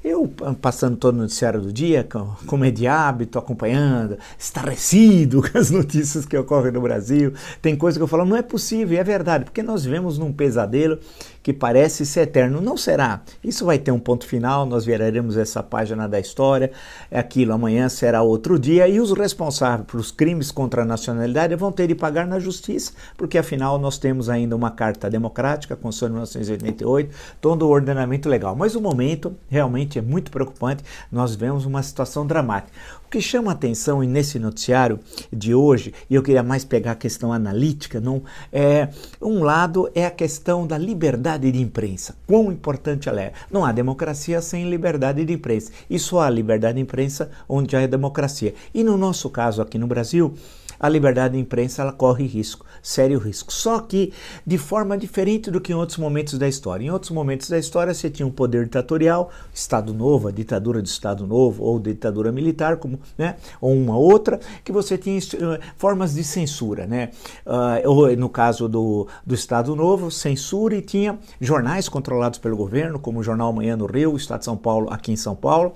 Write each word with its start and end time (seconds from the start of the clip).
eu 0.03 0.27
passando 0.61 0.97
todo 0.97 1.15
o 1.15 1.19
noticiário 1.19 1.61
do 1.61 1.71
dia, 1.71 2.07
como 2.47 2.65
é 2.65 2.71
de 2.71 2.87
hábito, 2.87 3.37
acompanhando, 3.37 4.17
estarrecido 4.37 5.43
com 5.47 5.57
as 5.57 5.69
notícias 5.69 6.25
que 6.25 6.35
ocorrem 6.37 6.71
no 6.71 6.81
Brasil, 6.81 7.33
tem 7.61 7.75
coisa 7.75 7.99
que 7.99 8.03
eu 8.03 8.07
falo, 8.07 8.25
não 8.25 8.35
é 8.35 8.41
possível, 8.41 8.99
é 8.99 9.03
verdade, 9.03 9.45
porque 9.45 9.61
nós 9.61 9.80
vivemos 9.83 10.17
num 10.17 10.31
pesadelo 10.31 10.99
que 11.43 11.53
parece 11.53 12.05
ser 12.05 12.21
eterno. 12.21 12.61
Não 12.61 12.77
será. 12.77 13.21
Isso 13.43 13.65
vai 13.65 13.79
ter 13.79 13.91
um 13.91 13.99
ponto 13.99 14.25
final, 14.25 14.65
nós 14.65 14.85
viraremos 14.85 15.37
essa 15.37 15.63
página 15.63 16.07
da 16.07 16.19
história, 16.19 16.71
é 17.09 17.19
aquilo 17.19 17.53
amanhã 17.53 17.89
será 17.89 18.21
outro 18.21 18.59
dia, 18.59 18.87
e 18.87 18.99
os 18.99 19.11
responsáveis 19.11 19.87
pelos 19.89 20.11
crimes 20.11 20.51
contra 20.51 20.83
a 20.83 20.85
nacionalidade 20.85 21.55
vão 21.55 21.71
ter 21.71 21.87
de 21.87 21.95
pagar 21.95 22.27
na 22.27 22.39
justiça, 22.39 22.91
porque 23.17 23.37
afinal 23.37 23.77
nós 23.79 23.97
temos 23.97 24.29
ainda 24.29 24.55
uma 24.55 24.71
carta 24.71 25.09
democrática, 25.09 25.75
Constituição 25.75 26.09
de 26.09 26.13
1988, 26.13 27.15
todo 27.39 27.67
o 27.67 27.69
ordenamento 27.69 28.29
legal. 28.29 28.55
Mas 28.55 28.75
o 28.75 28.81
momento 28.81 29.35
realmente 29.49 29.99
é 29.99 30.01
muito 30.01 30.31
preocupante, 30.31 30.83
nós 31.11 31.35
vemos 31.35 31.65
uma 31.65 31.81
situação 31.81 32.25
dramática. 32.25 32.71
O 33.05 33.09
que 33.11 33.19
chama 33.19 33.51
atenção 33.51 34.01
nesse 34.03 34.39
noticiário 34.39 34.99
de 35.33 35.53
hoje, 35.53 35.93
e 36.09 36.15
eu 36.15 36.23
queria 36.23 36.41
mais 36.41 36.63
pegar 36.63 36.91
a 36.91 36.95
questão 36.95 37.33
analítica, 37.33 37.99
não 37.99 38.23
é 38.53 38.87
um 39.21 39.43
lado 39.43 39.89
é 39.93 40.05
a 40.05 40.11
questão 40.11 40.65
da 40.65 40.77
liberdade 40.77 41.30
liberdade 41.31 41.51
de 41.51 41.61
imprensa. 41.61 42.15
Quão 42.27 42.51
importante 42.51 43.07
ela 43.07 43.21
é. 43.21 43.33
Não 43.49 43.63
há 43.63 43.71
democracia 43.71 44.41
sem 44.41 44.69
liberdade 44.69 45.23
de 45.23 45.33
imprensa. 45.33 45.71
E 45.89 45.99
só 45.99 46.21
há 46.21 46.29
liberdade 46.29 46.75
de 46.75 46.81
imprensa 46.81 47.29
onde 47.47 47.75
há 47.75 47.85
democracia. 47.85 48.53
E 48.73 48.83
no 48.83 48.97
nosso 48.97 49.29
caso 49.29 49.61
aqui 49.61 49.77
no 49.77 49.87
Brasil, 49.87 50.33
a 50.79 50.89
liberdade 50.89 51.35
de 51.35 51.39
imprensa 51.39 51.83
ela 51.83 51.93
corre 51.93 52.25
risco, 52.25 52.65
sério 52.81 53.19
risco. 53.19 53.51
Só 53.51 53.79
que 53.79 54.13
de 54.45 54.57
forma 54.57 54.97
diferente 54.97 55.51
do 55.51 55.61
que 55.61 55.71
em 55.71 55.75
outros 55.75 55.97
momentos 55.97 56.37
da 56.37 56.47
história. 56.47 56.85
Em 56.85 56.89
outros 56.89 57.11
momentos 57.11 57.49
da 57.49 57.57
história 57.57 57.93
você 57.93 58.09
tinha 58.09 58.25
um 58.25 58.31
poder 58.31 58.65
ditatorial, 58.65 59.29
Estado 59.53 59.93
Novo, 59.93 60.27
a 60.27 60.31
ditadura 60.31 60.81
do 60.81 60.85
Estado 60.87 61.27
Novo 61.27 61.63
ou 61.63 61.79
ditadura 61.79 62.31
militar, 62.31 62.77
como, 62.77 62.99
né, 63.17 63.35
ou 63.59 63.73
uma 63.73 63.97
outra, 63.97 64.39
que 64.63 64.71
você 64.71 64.97
tinha 64.97 65.17
uh, 65.17 65.59
formas 65.77 66.13
de 66.13 66.23
censura, 66.23 66.85
né? 66.87 67.11
Uh, 67.45 68.15
no 68.15 68.29
caso 68.29 68.67
do, 68.67 69.07
do 69.25 69.35
Estado 69.35 69.75
Novo, 69.75 70.09
censura 70.09 70.75
e 70.75 70.81
tinha 70.81 71.17
jornais 71.39 71.87
controlados 71.89 72.39
pelo 72.39 72.55
governo, 72.55 72.99
como 72.99 73.19
o 73.19 73.23
Jornal 73.23 73.49
Amanhã 73.49 73.75
no 73.75 73.85
Rio, 73.85 74.13
o 74.13 74.17
Estado 74.17 74.39
de 74.39 74.45
São 74.45 74.57
Paulo 74.57 74.87
aqui 74.91 75.11
em 75.11 75.15
São 75.15 75.35
Paulo 75.35 75.73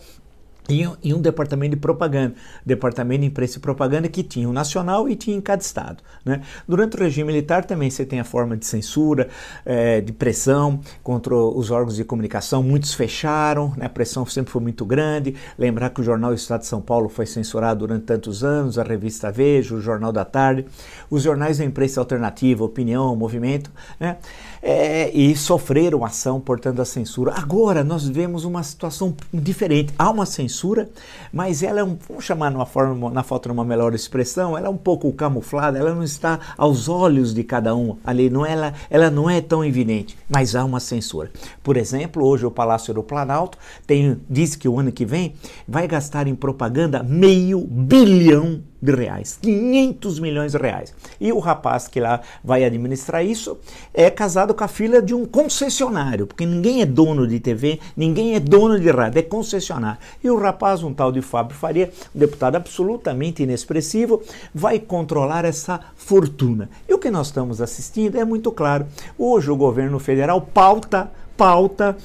e 0.70 1.14
um 1.14 1.22
departamento 1.22 1.76
de 1.76 1.82
propaganda, 1.82 2.34
departamento 2.66 3.22
de 3.22 3.28
imprensa 3.28 3.58
e 3.58 3.62
propaganda 3.62 4.08
que 4.08 4.24
tinha 4.24 4.50
o 4.50 4.54
nacional 4.54 5.08
e 5.08 5.16
tinha 5.16 5.38
em 5.38 5.42
cada 5.42 5.62
estado. 5.62 6.04
Né? 6.24 6.42
Durante 6.68 6.96
o 6.96 7.00
regime 7.00 7.28
militar 7.28 7.66
também 7.66 7.90
você 7.90 8.06
tem 8.06 8.20
a 8.20 8.24
forma 8.24 8.58
de 8.58 8.66
censura, 8.66 9.28
é, 9.66 10.02
de 10.02 10.12
pressão 10.12 10.80
contra 11.04 11.36
os 11.36 11.70
órgãos 11.70 11.96
de 11.96 12.04
comunicação, 12.04 12.64
muitos 12.64 12.94
fecharam, 12.94 13.74
né? 13.78 13.86
a 13.86 13.90
pressão 13.90 14.26
sempre 14.26 14.52
foi 14.52 14.62
muito 14.62 14.86
grande. 14.86 15.36
Lembrar 15.58 15.92
que 15.92 16.02
o 16.02 16.04
jornal 16.04 16.34
Estado 16.34 16.62
de 16.62 16.68
São 16.68 16.82
Paulo 16.82 17.10
foi 17.10 17.26
censurado 17.26 17.82
durante 17.82 18.06
tantos 18.06 18.44
anos, 18.44 18.80
a 18.80 18.84
revista 18.84 19.32
Veja, 19.32 19.76
o 19.76 19.82
Jornal 19.82 20.12
da 20.12 20.26
Tarde, 20.26 20.66
os 21.10 21.22
jornais 21.24 21.60
da 21.60 21.66
imprensa 21.66 22.00
alternativa, 22.00 22.64
Opinião, 22.64 23.16
Movimento, 23.16 23.72
né? 24.00 24.18
É, 24.68 25.12
e 25.16 25.36
sofreram 25.36 26.04
ação, 26.04 26.42
portanto, 26.42 26.82
a 26.82 26.86
censura. 26.86 27.34
Agora 27.36 27.84
nós 27.84 28.08
vemos 28.08 28.46
uma 28.46 28.64
situação 28.64 29.16
diferente. 29.32 29.94
Há 29.96 30.10
uma 30.10 30.26
censura 30.26 30.90
mas 31.36 31.64
ela 31.64 31.82
é 31.82 31.84
um, 31.84 31.98
vamos 32.08 32.24
chamar 32.24 32.50
numa 32.50 32.66
forma, 32.66 33.10
na 33.10 33.22
falta 33.22 33.50
de 33.50 33.54
uma 33.54 33.66
melhor 33.66 33.94
expressão, 33.94 34.58
ela 34.58 34.68
é 34.68 34.70
um 34.70 34.78
pouco 34.78 35.12
camuflada, 35.12 35.78
ela 35.78 35.94
não 35.94 36.02
está 36.02 36.40
aos 36.58 36.88
olhos 36.88 37.34
de 37.34 37.44
cada 37.44 37.76
um 37.76 37.98
ali, 38.06 38.30
não 38.30 38.46
ela, 38.46 38.74
ela 38.90 39.10
não 39.10 39.30
é 39.30 39.42
tão 39.42 39.64
evidente, 39.64 40.18
mas 40.30 40.56
há 40.56 40.64
uma 40.64 40.80
censura. 40.80 41.30
Por 41.62 41.76
exemplo, 41.76 42.26
hoje 42.26 42.46
o 42.46 42.52
Palácio 42.52 42.94
do 42.94 43.04
Planalto 43.04 43.58
tem, 43.86 44.18
diz 44.30 44.56
que 44.56 44.70
o 44.70 44.80
ano 44.80 44.94
que 44.94 45.06
vem 45.06 45.36
vai 45.68 45.88
gastar 45.90 46.26
em 46.26 46.36
propaganda 46.36 47.04
meio 47.04 47.60
bilhão 47.60 48.62
de 48.86 48.94
reais, 48.94 49.38
500 49.42 50.20
milhões 50.20 50.52
de 50.52 50.58
reais. 50.58 50.94
E 51.20 51.34
o 51.34 51.40
rapaz 51.40 51.88
que 51.88 52.00
lá 52.00 52.22
vai 52.44 52.64
administrar 52.64 53.26
isso 53.26 53.58
é 53.94 54.10
casado 54.10 54.54
com 54.54 54.64
a 54.64 54.68
filha 54.68 55.02
de 55.02 55.14
um 55.14 55.26
concessionário, 55.26 56.28
porque 56.28 56.46
ninguém 56.46 56.82
é 56.82 56.86
dono 56.86 57.28
de 57.28 57.40
TV, 57.40 57.80
ninguém 57.98 58.36
é 58.36 58.40
dono 58.40 58.80
de 58.80 58.90
rádio, 58.90 59.20
é 59.20 59.24
concessionário. 59.24 60.00
E 60.24 60.30
o 60.30 60.38
rapaz, 60.38 60.84
um 60.84 60.94
tal 60.94 61.12
de 61.12 61.22
Fábio 61.22 61.58
Faria, 61.58 61.92
um 62.16 62.20
deputado 62.20 62.56
absolutamente 62.56 63.44
inexpressivo, 63.44 64.22
vai 64.54 64.80
controlar 64.80 65.44
essa 65.44 65.80
fortuna. 65.96 66.70
E 66.88 66.94
o 66.94 67.00
que 67.00 67.10
nós 67.10 67.28
estamos 67.28 67.62
assistindo 67.62 68.18
é 68.18 68.24
muito 68.24 68.52
claro. 68.52 68.86
Hoje 69.18 69.50
o 69.50 69.56
governo 69.56 70.00
federal 70.00 70.40
pauta 70.42 71.12
pauta 71.38 71.98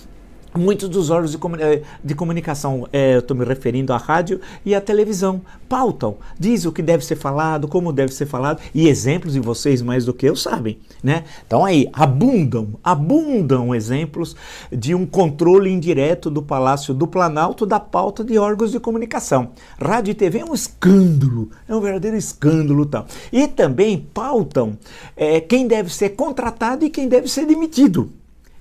Muitos 0.52 0.88
dos 0.88 1.10
órgãos 1.10 1.30
de, 1.30 1.38
comuni 1.38 1.62
de 2.02 2.14
comunicação, 2.14 2.88
é, 2.92 3.14
eu 3.14 3.20
estou 3.20 3.36
me 3.36 3.44
referindo 3.44 3.92
à 3.92 3.96
rádio 3.96 4.40
e 4.64 4.74
à 4.74 4.80
televisão, 4.80 5.40
pautam, 5.68 6.16
dizem 6.36 6.68
o 6.68 6.72
que 6.72 6.82
deve 6.82 7.04
ser 7.04 7.14
falado, 7.14 7.68
como 7.68 7.92
deve 7.92 8.12
ser 8.12 8.26
falado, 8.26 8.60
e 8.74 8.88
exemplos, 8.88 9.36
e 9.36 9.40
vocês 9.40 9.80
mais 9.80 10.04
do 10.04 10.12
que 10.12 10.26
eu 10.26 10.34
sabem, 10.34 10.78
né? 11.04 11.22
Então 11.46 11.64
aí, 11.64 11.88
abundam, 11.92 12.70
abundam 12.82 13.72
exemplos 13.72 14.34
de 14.72 14.92
um 14.92 15.06
controle 15.06 15.70
indireto 15.70 16.28
do 16.28 16.42
Palácio 16.42 16.92
do 16.92 17.06
Planalto 17.06 17.64
da 17.64 17.78
pauta 17.78 18.24
de 18.24 18.36
órgãos 18.36 18.72
de 18.72 18.80
comunicação. 18.80 19.50
Rádio 19.80 20.10
e 20.10 20.14
TV 20.14 20.40
é 20.40 20.44
um 20.44 20.54
escândalo, 20.54 21.50
é 21.68 21.74
um 21.74 21.80
verdadeiro 21.80 22.16
escândalo 22.16 22.84
tal. 22.86 23.06
E 23.32 23.46
também 23.46 23.98
pautam 24.12 24.76
é, 25.16 25.40
quem 25.40 25.68
deve 25.68 25.94
ser 25.94 26.10
contratado 26.10 26.84
e 26.84 26.90
quem 26.90 27.08
deve 27.08 27.28
ser 27.28 27.46
demitido. 27.46 28.10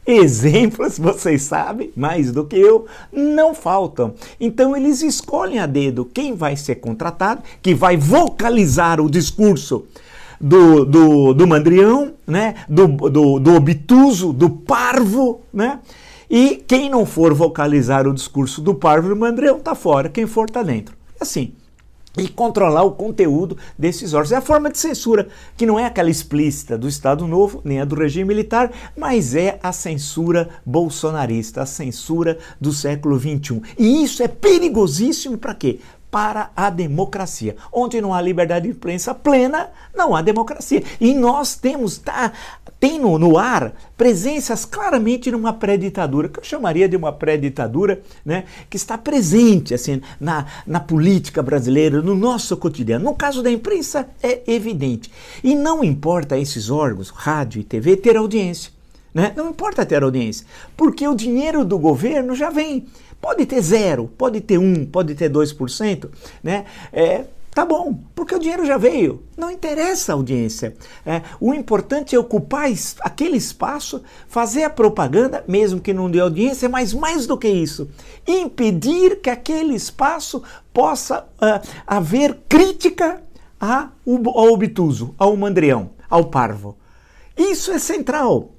Exemplos, 0.09 0.97
vocês 0.99 1.43
sabem, 1.43 1.91
mais 1.95 2.31
do 2.31 2.43
que 2.43 2.55
eu, 2.57 2.87
não 3.13 3.53
faltam. 3.53 4.15
Então 4.39 4.75
eles 4.75 5.03
escolhem 5.03 5.59
a 5.59 5.67
dedo 5.67 6.03
quem 6.03 6.35
vai 6.35 6.55
ser 6.55 6.75
contratado, 6.75 7.43
que 7.61 7.75
vai 7.75 7.95
vocalizar 7.95 8.99
o 8.99 9.07
discurso 9.07 9.85
do, 10.41 10.83
do, 10.83 11.33
do 11.35 11.47
mandrião, 11.47 12.13
né? 12.25 12.55
do, 12.67 12.87
do, 12.87 13.39
do 13.39 13.53
obtuso, 13.53 14.33
do 14.33 14.49
parvo, 14.49 15.41
né? 15.53 15.79
E 16.27 16.63
quem 16.67 16.89
não 16.89 17.05
for 17.05 17.33
vocalizar 17.33 18.07
o 18.07 18.13
discurso 18.13 18.61
do 18.61 18.73
parvo 18.73 19.07
e 19.07 19.09
do 19.09 19.15
mandrião 19.15 19.57
está 19.57 19.75
fora, 19.75 20.09
quem 20.09 20.25
for 20.25 20.45
está 20.45 20.63
dentro. 20.63 20.95
Assim, 21.19 21.53
e 22.17 22.27
controlar 22.27 22.83
o 22.83 22.91
conteúdo 22.91 23.57
desses 23.77 24.13
órgãos. 24.13 24.31
É 24.31 24.37
a 24.37 24.41
forma 24.41 24.69
de 24.69 24.77
censura, 24.77 25.27
que 25.55 25.65
não 25.65 25.79
é 25.79 25.85
aquela 25.85 26.09
explícita 26.09 26.77
do 26.77 26.87
Estado 26.87 27.27
Novo, 27.27 27.61
nem 27.63 27.79
a 27.79 27.85
do 27.85 27.95
regime 27.95 28.27
militar, 28.27 28.71
mas 28.97 29.35
é 29.35 29.59
a 29.61 29.71
censura 29.71 30.49
bolsonarista, 30.65 31.61
a 31.61 31.65
censura 31.65 32.37
do 32.59 32.73
século 32.73 33.19
XXI. 33.19 33.61
E 33.77 34.03
isso 34.03 34.23
é 34.23 34.27
perigosíssimo 34.27 35.37
para 35.37 35.53
quê? 35.53 35.79
Para 36.11 36.51
a 36.55 36.69
democracia. 36.69 37.55
Onde 37.71 38.01
não 38.01 38.13
há 38.13 38.21
liberdade 38.21 38.67
de 38.67 38.71
imprensa 38.71 39.13
plena, 39.13 39.69
não 39.95 40.15
há 40.15 40.21
democracia. 40.21 40.83
E 40.99 41.13
nós 41.13 41.55
temos, 41.55 41.97
tá, 41.97 42.31
tem 42.79 42.99
no, 42.99 43.19
no 43.19 43.37
ar 43.37 43.73
presenças 43.97 44.65
claramente 44.65 45.29
numa 45.31 45.53
pré-ditadura, 45.53 46.29
que 46.29 46.39
eu 46.39 46.43
chamaria 46.43 46.87
de 46.87 46.95
uma 46.95 47.11
pré-ditadura, 47.11 48.01
né, 48.25 48.45
que 48.69 48.77
está 48.77 48.97
presente 48.97 49.73
assim, 49.73 50.01
na, 50.19 50.45
na 50.65 50.79
política 50.79 51.43
brasileira, 51.43 52.01
no 52.01 52.15
nosso 52.15 52.55
cotidiano. 52.57 53.05
No 53.05 53.15
caso 53.15 53.43
da 53.43 53.51
imprensa, 53.51 54.07
é 54.23 54.41
evidente. 54.47 55.11
E 55.43 55.55
não 55.55 55.83
importa 55.83 56.37
esses 56.37 56.69
órgãos, 56.69 57.09
rádio 57.09 57.61
e 57.61 57.63
TV, 57.63 57.97
ter 57.97 58.17
audiência. 58.17 58.78
Né? 59.13 59.33
Não 59.35 59.49
importa 59.49 59.85
ter 59.85 60.03
audiência, 60.03 60.45
porque 60.77 61.07
o 61.07 61.15
dinheiro 61.15 61.65
do 61.65 61.79
governo 61.79 62.35
já 62.35 62.49
vem. 62.49 62.85
Pode 63.19 63.45
ter 63.45 63.61
zero, 63.61 64.07
pode 64.17 64.39
ter 64.39 64.57
um, 64.57 64.85
pode 64.85 65.13
ter 65.15 65.29
dois 65.29 65.51
por 65.51 65.69
cento, 65.69 66.09
né? 66.41 66.65
É, 66.93 67.25
tá 67.51 67.65
bom, 67.65 67.99
porque 68.15 68.33
o 68.33 68.39
dinheiro 68.39 68.65
já 68.65 68.77
veio. 68.77 69.23
Não 69.35 69.51
interessa 69.51 70.13
a 70.13 70.15
audiência. 70.15 70.73
É, 71.05 71.21
o 71.39 71.53
importante 71.53 72.15
é 72.15 72.19
ocupar 72.19 72.69
aquele 73.01 73.35
espaço, 73.35 74.01
fazer 74.27 74.63
a 74.63 74.69
propaganda, 74.69 75.43
mesmo 75.47 75.81
que 75.81 75.91
não 75.91 76.09
dê 76.09 76.19
audiência, 76.21 76.69
mas 76.69 76.93
mais 76.93 77.27
do 77.27 77.37
que 77.37 77.49
isso, 77.49 77.89
impedir 78.25 79.19
que 79.19 79.29
aquele 79.29 79.75
espaço 79.75 80.41
possa 80.73 81.27
uh, 81.41 81.67
haver 81.85 82.39
crítica 82.47 83.21
ao 83.59 84.53
obtuso, 84.53 85.13
ao 85.17 85.35
mandrião, 85.35 85.89
ao 86.09 86.25
parvo. 86.25 86.77
Isso 87.35 87.71
é 87.71 87.79
central. 87.79 88.51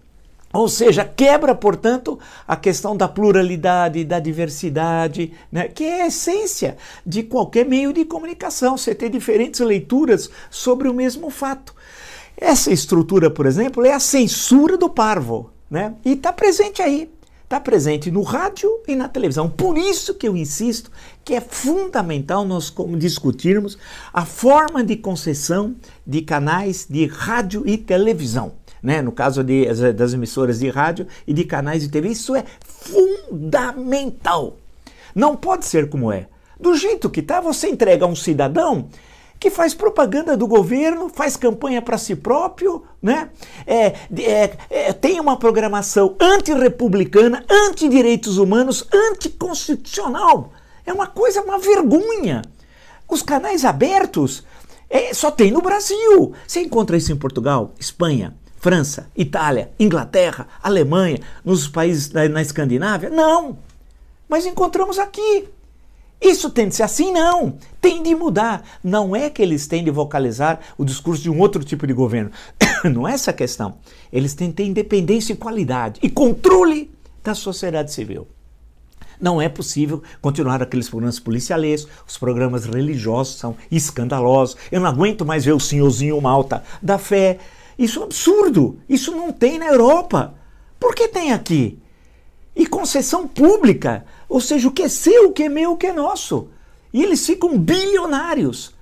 Ou 0.53 0.69
seja, 0.69 1.05
quebra, 1.05 1.55
portanto, 1.55 2.19
a 2.47 2.57
questão 2.57 2.97
da 2.97 3.07
pluralidade, 3.07 4.05
da 4.05 4.19
diversidade, 4.19 5.33
né, 5.51 5.69
que 5.69 5.85
é 5.85 6.03
a 6.03 6.07
essência 6.09 6.77
de 7.07 7.23
qualquer 7.23 7.65
meio 7.65 7.93
de 7.93 8.05
comunicação, 8.05 8.77
você 8.77 8.93
ter 8.93 9.11
diferentes 9.11 9.61
leituras 9.61 10.29
sobre 10.51 10.89
o 10.89 10.95
mesmo 10.95 11.31
fato. 11.31 11.73
Essa 12.37 12.73
estrutura, 12.73 13.31
por 13.31 13.47
exemplo, 13.47 13.85
é 13.87 13.93
a 13.93 14.01
censura 14.01 14.77
do 14.77 14.89
parvo, 14.89 15.51
né? 15.71 15.95
E 16.05 16.13
está 16.13 16.33
presente 16.33 16.83
aí, 16.83 17.09
está 17.45 17.61
presente 17.61 18.11
no 18.11 18.23
rádio 18.23 18.71
e 18.89 18.97
na 18.97 19.09
televisão. 19.09 19.49
Por 19.49 19.79
isso 19.79 20.15
que 20.15 20.27
eu 20.27 20.37
insisto 20.37 20.91
que 21.25 21.35
é 21.35 21.41
fundamental 21.41 22.45
nós 22.45 22.75
discutirmos 22.99 23.79
a 24.13 24.25
forma 24.25 24.83
de 24.83 24.97
concessão 24.97 25.77
de 26.05 26.23
canais 26.23 26.87
de 26.89 27.07
rádio 27.07 27.63
e 27.67 27.77
televisão 27.77 28.53
né? 28.83 29.03
no 29.03 29.13
caso 29.13 29.43
de, 29.45 29.67
das 29.93 30.13
emissoras 30.13 30.59
de 30.59 30.69
rádio 30.69 31.07
e 31.27 31.33
de 31.33 31.45
canais 31.45 31.83
de 31.83 31.89
TV. 31.89 32.09
Isso 32.09 32.35
é 32.35 32.45
fundamental. 32.61 34.57
Não 35.15 35.37
pode 35.37 35.65
ser 35.65 35.89
como 35.89 36.13
é. 36.13 36.27
Do 36.59 36.77
jeito 36.77 37.09
que 37.09 37.21
está, 37.21 37.41
você 37.41 37.69
entrega 37.69 38.05
a 38.05 38.09
um 38.09 38.15
cidadão 38.15 38.89
que 39.41 39.49
faz 39.49 39.73
propaganda 39.73 40.37
do 40.37 40.47
governo, 40.47 41.09
faz 41.09 41.35
campanha 41.35 41.81
para 41.81 41.97
si 41.97 42.15
próprio, 42.15 42.85
né? 43.03 43.31
É, 43.67 43.95
é, 44.19 44.57
é, 44.69 44.93
tem 44.93 45.19
uma 45.19 45.39
programação 45.39 46.15
antirrepublicana, 46.21 47.43
anti-direitos 47.51 48.37
humanos, 48.37 48.87
anticonstitucional. 48.93 50.53
É 50.85 50.93
uma 50.93 51.07
coisa, 51.07 51.41
uma 51.41 51.59
vergonha. 51.59 52.43
Os 53.09 53.23
canais 53.23 53.65
abertos 53.65 54.45
é, 54.91 55.15
só 55.15 55.31
tem 55.31 55.51
no 55.51 55.63
Brasil. 55.63 56.35
Você 56.47 56.61
encontra 56.61 56.99
isso 56.99 57.11
em 57.11 57.17
Portugal, 57.17 57.73
Espanha, 57.81 58.37
França, 58.61 59.11
Itália, 59.17 59.73
Inglaterra, 59.81 60.47
Alemanha, 60.63 61.19
nos 61.43 61.67
países 61.67 62.11
da, 62.11 62.29
na 62.29 62.43
Escandinávia? 62.43 63.09
Não! 63.09 63.59
Mas 64.29 64.45
encontramos 64.45 64.99
aqui. 64.99 65.49
Isso 66.21 66.51
tem 66.51 66.69
de 66.69 66.75
ser 66.75 66.83
assim? 66.83 67.11
Não. 67.11 67.55
Tem 67.81 68.03
de 68.03 68.15
mudar. 68.15 68.63
Não 68.85 69.17
é 69.17 69.31
que 69.31 69.41
eles 69.41 69.67
têm 69.67 69.83
de 69.83 69.91
vocalizar 69.91 70.61
o 70.77 70.85
discurso 70.85 71.23
de 71.23 71.31
um 71.31 71.41
outro 71.41 71.65
tipo 71.65 71.87
de 71.87 71.95
governo. 71.95 72.31
Não 72.85 73.09
é 73.09 73.15
essa 73.15 73.31
a 73.31 73.35
questão. 73.35 73.79
Eles 74.13 74.35
têm 74.35 74.49
de 74.49 74.55
ter 74.57 74.65
independência 74.65 75.33
e 75.33 75.37
qualidade 75.37 75.99
e 76.03 76.11
controle 76.11 76.91
da 77.25 77.35
sociedade 77.35 77.91
civil. 77.91 78.29
Não 79.19 79.41
é 79.41 79.49
possível 79.49 80.03
continuar 80.21 80.63
aqueles 80.63 80.89
programas 80.89 81.19
policialescos, 81.19 81.93
os 82.07 82.17
programas 82.19 82.67
religiosos 82.67 83.37
são 83.37 83.57
escandalosos. 83.71 84.57
Eu 84.71 84.81
não 84.81 84.89
aguento 84.89 85.25
mais 85.25 85.45
ver 85.45 85.53
o 85.53 85.61
senhorzinho 85.61 86.21
malta 86.21 86.63
da 86.83 86.99
fé 86.99 87.39
isso 87.81 87.99
é 87.99 88.03
um 88.03 88.05
absurdo. 88.05 88.79
Isso 88.87 89.11
não 89.11 89.33
tem 89.33 89.59
na 89.59 89.67
Europa. 89.67 90.35
Por 90.79 90.95
que 90.95 91.09
tem 91.09 91.33
aqui? 91.33 91.79
E 92.55 92.67
concessão 92.67 93.27
pública, 93.27 94.05
ou 94.29 94.39
seja, 94.39 94.69
o 94.69 94.71
que 94.71 94.83
é 94.83 94.89
seu, 94.89 95.29
o 95.29 95.33
que 95.33 95.45
é 95.45 95.49
meu, 95.49 95.73
o 95.73 95.77
que 95.79 95.87
é 95.87 95.93
nosso. 95.95 96.49
E 96.93 97.03
eles 97.03 97.25
ficam 97.25 97.57
bilionários. 97.57 98.75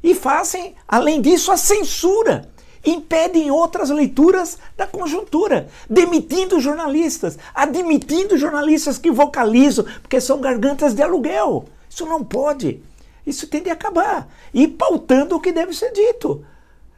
E 0.00 0.14
fazem, 0.14 0.76
além 0.86 1.20
disso, 1.20 1.50
a 1.50 1.56
censura. 1.56 2.48
Impedem 2.84 3.50
outras 3.50 3.90
leituras 3.90 4.56
da 4.76 4.86
conjuntura, 4.86 5.68
demitindo 5.90 6.60
jornalistas, 6.60 7.36
admitindo 7.52 8.38
jornalistas 8.38 8.98
que 8.98 9.10
vocalizam, 9.10 9.84
porque 10.00 10.20
são 10.20 10.40
gargantas 10.40 10.94
de 10.94 11.02
aluguel. 11.02 11.64
Isso 11.90 12.06
não 12.06 12.22
pode. 12.22 12.80
Isso 13.26 13.48
tem 13.48 13.62
de 13.62 13.70
acabar. 13.70 14.28
E 14.52 14.68
pautando 14.68 15.34
o 15.34 15.40
que 15.40 15.50
deve 15.50 15.74
ser 15.74 15.90
dito. 15.90 16.44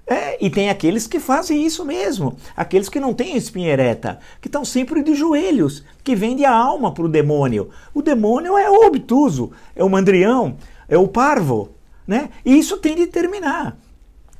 É, 0.09 0.45
e 0.45 0.49
tem 0.49 0.71
aqueles 0.71 1.09
que 1.09 1.19
fazem 1.19 1.67
isso 1.67 1.85
mesmo, 1.85 2.37
aqueles 2.57 2.89
que 2.89 3.01
não 3.01 3.13
têm 3.13 3.37
espinha 3.37 3.73
ereta, 3.73 4.21
que 4.41 4.47
estão 4.47 4.65
sempre 4.65 5.03
de 5.03 5.17
joelhos, 5.17 5.83
que 6.05 6.15
vendem 6.15 6.47
a 6.47 6.55
alma 6.55 6.93
para 6.93 7.05
o 7.05 7.09
demônio. 7.09 7.71
O 7.93 8.01
demônio 8.01 8.57
é 8.57 8.71
o 8.71 8.87
obtuso, 8.87 9.51
é 9.75 9.83
o 9.83 9.91
mandrião, 9.91 10.57
é 10.89 10.97
o 10.97 11.09
parvo, 11.09 11.71
né? 12.07 12.31
E 12.45 12.57
isso 12.57 12.77
tem 12.77 12.95
de 12.95 13.09
terminar. 13.09 13.77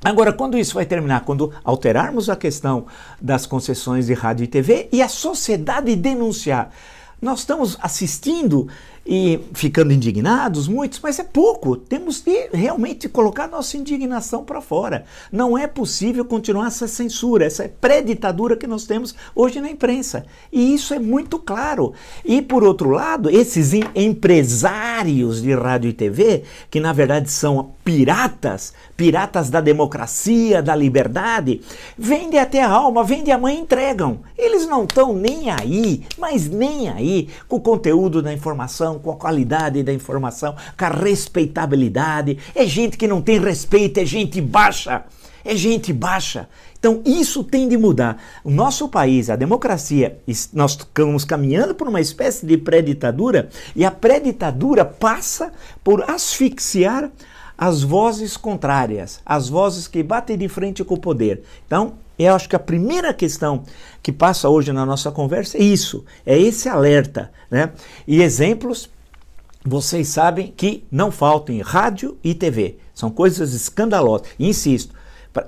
Agora, 0.05 0.31
quando 0.31 0.57
isso 0.57 0.75
vai 0.75 0.85
terminar? 0.85 1.25
Quando 1.25 1.51
alterarmos 1.65 2.29
a 2.29 2.35
questão 2.37 2.85
das 3.19 3.45
concessões 3.45 4.05
de 4.05 4.13
rádio 4.13 4.45
e 4.45 4.47
TV 4.47 4.87
e 4.89 5.01
a 5.01 5.09
sociedade 5.09 5.93
denunciar. 5.97 6.71
Nós 7.21 7.39
estamos 7.39 7.77
assistindo 7.81 8.67
e 9.07 9.39
ficando 9.53 9.93
indignados, 9.93 10.67
muitos, 10.67 10.99
mas 10.99 11.17
é 11.17 11.23
pouco. 11.23 11.77
Temos 11.77 12.19
que 12.19 12.49
realmente 12.51 13.07
colocar 13.07 13.47
nossa 13.47 13.77
indignação 13.77 14.43
para 14.43 14.59
fora. 14.59 15.05
Não 15.31 15.57
é 15.57 15.65
possível 15.65 16.25
continuar 16.25 16.67
essa 16.67 16.89
censura, 16.89 17.45
essa 17.45 17.71
pré-ditadura 17.79 18.57
que 18.57 18.67
nós 18.67 18.85
temos 18.85 19.15
hoje 19.33 19.61
na 19.61 19.71
imprensa. 19.71 20.25
E 20.51 20.73
isso 20.73 20.93
é 20.93 20.99
muito 20.99 21.39
claro. 21.39 21.93
E 22.25 22.41
por 22.41 22.65
outro 22.65 22.89
lado, 22.89 23.29
esses 23.29 23.71
empresários 23.95 25.41
de 25.41 25.53
rádio 25.53 25.89
e 25.89 25.93
TV, 25.93 26.43
que 26.69 26.81
na 26.81 26.91
verdade 26.91 27.31
são 27.31 27.71
piratas, 27.85 28.73
piratas 28.97 29.49
da 29.49 29.61
democracia, 29.61 30.61
da 30.61 30.75
liberdade, 30.75 31.61
vendem 31.97 32.41
até 32.41 32.61
a 32.61 32.69
alma, 32.69 33.05
vendem 33.05 33.33
a 33.33 33.37
mãe 33.37 33.55
e 33.55 33.61
entregam. 33.61 34.19
Eles 34.37 34.67
não 34.67 34.83
estão 34.83 35.13
nem 35.13 35.49
aí, 35.49 36.03
mas 36.17 36.49
nem 36.49 36.89
aí 36.89 37.29
com 37.47 37.55
o 37.55 37.61
conteúdo 37.61 38.21
da 38.21 38.33
informação 38.33 38.96
com 38.99 39.11
a 39.11 39.15
qualidade 39.15 39.83
da 39.83 39.93
informação, 39.93 40.55
com 40.77 40.85
a 40.85 40.89
respeitabilidade. 40.89 42.37
É 42.55 42.65
gente 42.65 42.97
que 42.97 43.07
não 43.07 43.21
tem 43.21 43.39
respeito, 43.39 43.99
é 43.99 44.05
gente 44.05 44.41
baixa. 44.41 45.03
É 45.43 45.55
gente 45.55 45.93
baixa. 45.93 46.49
Então 46.77 47.01
isso 47.05 47.43
tem 47.43 47.67
de 47.67 47.77
mudar. 47.77 48.21
O 48.43 48.51
nosso 48.51 48.87
país, 48.89 49.29
a 49.29 49.35
democracia, 49.35 50.19
nós 50.53 50.71
estamos 50.71 51.23
caminhando 51.23 51.73
por 51.73 51.87
uma 51.87 52.01
espécie 52.01 52.45
de 52.45 52.57
pré-ditadura 52.57 53.49
e 53.75 53.85
a 53.85 53.91
pré-ditadura 53.91 54.83
passa 54.83 55.51
por 55.83 56.09
asfixiar 56.09 57.09
as 57.57 57.81
vozes 57.81 58.37
contrárias, 58.37 59.19
as 59.25 59.49
vozes 59.49 59.87
que 59.87 60.03
batem 60.03 60.37
de 60.37 60.47
frente 60.47 60.83
com 60.83 60.93
o 60.93 60.99
poder. 60.99 61.43
Então, 61.65 61.93
eu 62.25 62.33
acho 62.33 62.49
que 62.49 62.55
a 62.55 62.59
primeira 62.59 63.13
questão 63.13 63.63
que 64.01 64.11
passa 64.11 64.49
hoje 64.49 64.71
na 64.71 64.85
nossa 64.85 65.11
conversa 65.11 65.57
é 65.57 65.61
isso, 65.61 66.03
é 66.25 66.37
esse 66.37 66.67
alerta, 66.67 67.31
né? 67.49 67.71
E 68.07 68.21
exemplos, 68.21 68.89
vocês 69.63 70.07
sabem 70.07 70.53
que 70.55 70.85
não 70.91 71.11
faltam 71.11 71.53
em 71.53 71.61
rádio 71.61 72.17
e 72.23 72.33
TV. 72.33 72.77
São 72.93 73.09
coisas 73.11 73.53
escandalosas. 73.53 74.27
Insisto, 74.39 74.95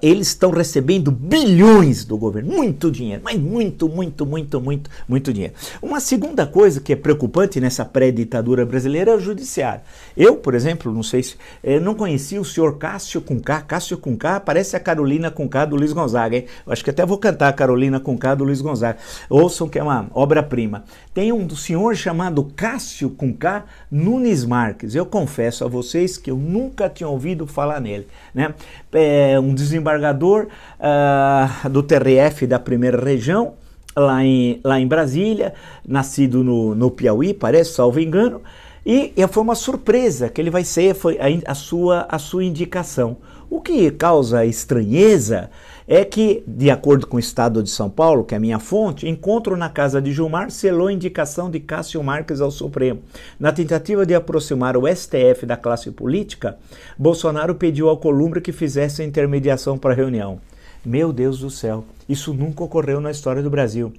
eles 0.02 0.28
estão 0.28 0.52
recebendo 0.52 1.12
bilhões 1.12 2.04
do 2.04 2.18
governo, 2.18 2.54
muito 2.54 2.92
dinheiro, 2.92 3.22
mas 3.24 3.40
muito, 3.40 3.88
muito, 3.88 4.26
muito, 4.26 4.62
muito, 4.62 4.90
muito 5.08 5.34
dinheiro. 5.34 5.54
Uma 5.82 6.00
segunda 6.00 6.46
coisa 6.46 6.80
que 6.80 6.94
é 6.94 6.96
preocupante 6.96 7.60
nessa 7.60 7.86
pré-ditadura 7.86 8.66
brasileira 8.66 9.12
é 9.12 9.16
o 9.16 9.20
judiciário. 9.20 9.82
Eu, 10.16 10.36
por 10.36 10.54
exemplo, 10.54 10.92
não 10.92 11.04
sei 11.04 11.24
se 11.24 11.36
eh, 11.64 11.80
não 11.80 11.96
conhecia 11.96 12.40
o 12.40 12.46
senhor 12.46 12.78
Cássio 12.78 13.22
com 13.22 13.40
K, 13.40 13.62
Cássio 13.62 13.98
com 13.98 14.18
K, 14.18 14.40
parece 14.40 14.76
a 14.76 14.80
Carolina 14.80 15.32
com 15.32 15.48
K 15.48 15.66
do 15.66 15.76
Luiz 15.76 15.94
Gonzaga, 15.94 16.38
hein? 16.38 16.46
Eu 16.66 16.74
acho 16.74 16.84
que 16.84 16.90
até 16.90 17.06
vou 17.06 17.18
cantar 17.18 17.50
a 17.50 17.54
Carolina 17.54 18.00
com 18.00 18.18
K 18.18 18.36
do 18.36 18.44
Luiz 18.44 18.62
Gonzaga. 18.62 18.98
Ouçam 19.30 19.68
que 19.68 19.80
é 19.80 19.84
uma 19.84 20.08
obra-prima. 20.14 20.84
Tem 21.14 21.32
um 21.32 21.50
senhor 21.50 21.96
chamado 21.96 22.44
Cássio 22.56 23.10
com 23.10 23.34
K 23.34 23.66
Nunes 23.92 24.46
Marques. 24.46 24.96
Eu 24.96 25.06
confesso 25.06 25.64
a 25.64 25.68
vocês 25.68 26.18
que 26.18 26.32
eu 26.32 26.38
nunca 26.38 26.90
tinha 26.90 27.08
ouvido 27.08 27.48
falar 27.48 27.80
nele, 27.80 28.08
né? 28.34 28.54
É 28.92 29.40
um 29.40 29.54
desembargador 29.80 30.48
uh, 30.80 31.70
do 31.70 31.82
TRF 31.82 32.46
da 32.46 32.60
primeira 32.60 33.04
região, 33.04 33.54
lá 33.96 34.24
em, 34.24 34.60
lá 34.64 34.80
em 34.80 34.88
Brasília, 34.88 35.54
nascido 35.88 36.44
no, 36.44 36.76
no 36.76 36.92
Piauí, 36.92 37.34
parece, 37.34 37.74
salvo 37.74 38.00
engano, 38.00 38.42
e, 38.86 39.14
e 39.16 39.28
foi 39.28 39.44
uma 39.44 39.56
surpresa 39.56 40.30
que 40.30 40.40
ele 40.40 40.50
vai 40.50 40.64
ser 40.64 40.94
foi 40.96 41.18
a, 41.20 41.52
a, 41.52 41.56
sua, 41.56 42.06
a 42.10 42.20
sua 42.20 42.44
indicação. 42.44 43.18
O 43.50 43.62
que 43.62 43.90
causa 43.92 44.46
estranheza 44.46 45.50
é 45.92 46.06
que, 46.06 46.44
de 46.46 46.70
acordo 46.70 47.08
com 47.08 47.18
o 47.18 47.20
Estado 47.20 47.64
de 47.64 47.70
São 47.72 47.90
Paulo, 47.90 48.24
que 48.24 48.36
é 48.36 48.38
a 48.38 48.40
minha 48.40 48.60
fonte, 48.60 49.10
encontro 49.10 49.58
na 49.58 49.70
casa 49.70 50.00
de 50.00 50.14
Gilmar 50.14 50.52
selou 50.52 50.92
indicação 50.92 51.50
de 51.50 51.60
Cássio 51.60 52.04
Marques 52.04 52.42
ao 52.42 52.52
Supremo. 52.52 53.02
Na 53.40 53.52
tentativa 53.52 54.06
de 54.06 54.14
aproximar 54.14 54.78
o 54.78 54.84
STF 54.88 55.48
da 55.48 55.58
classe 55.58 55.90
política, 55.90 56.60
Bolsonaro 56.96 57.56
pediu 57.56 57.90
ao 57.90 57.98
Columbre 57.98 58.40
que 58.40 58.52
fizesse 58.52 59.02
a 59.02 59.06
intermediação 59.06 59.80
para 59.80 59.92
a 59.92 59.96
reunião. 59.96 60.40
Meu 60.86 61.12
Deus 61.12 61.40
do 61.40 61.50
céu, 61.50 61.84
isso 62.08 62.36
nunca 62.36 62.64
ocorreu 62.64 63.02
na 63.02 63.10
história 63.10 63.42
do 63.42 63.50
Brasil. 63.50 63.92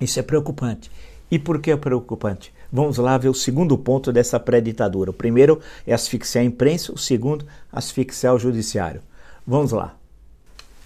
Isso 0.00 0.18
é 0.18 0.22
preocupante. 0.22 0.90
E 1.30 1.38
por 1.38 1.60
que 1.60 1.70
é 1.70 1.76
preocupante? 1.76 2.54
Vamos 2.72 2.96
lá 2.96 3.18
ver 3.18 3.28
o 3.28 3.34
segundo 3.34 3.76
ponto 3.76 4.10
dessa 4.10 4.40
pré-ditadura. 4.40 5.10
O 5.10 5.14
primeiro 5.14 5.60
é 5.86 5.92
asfixiar 5.92 6.42
a 6.42 6.46
imprensa, 6.46 6.90
o 6.90 6.96
segundo, 6.96 7.44
asfixiar 7.70 8.34
o 8.34 8.38
judiciário. 8.38 9.02
Vamos 9.46 9.72
lá. 9.72 9.97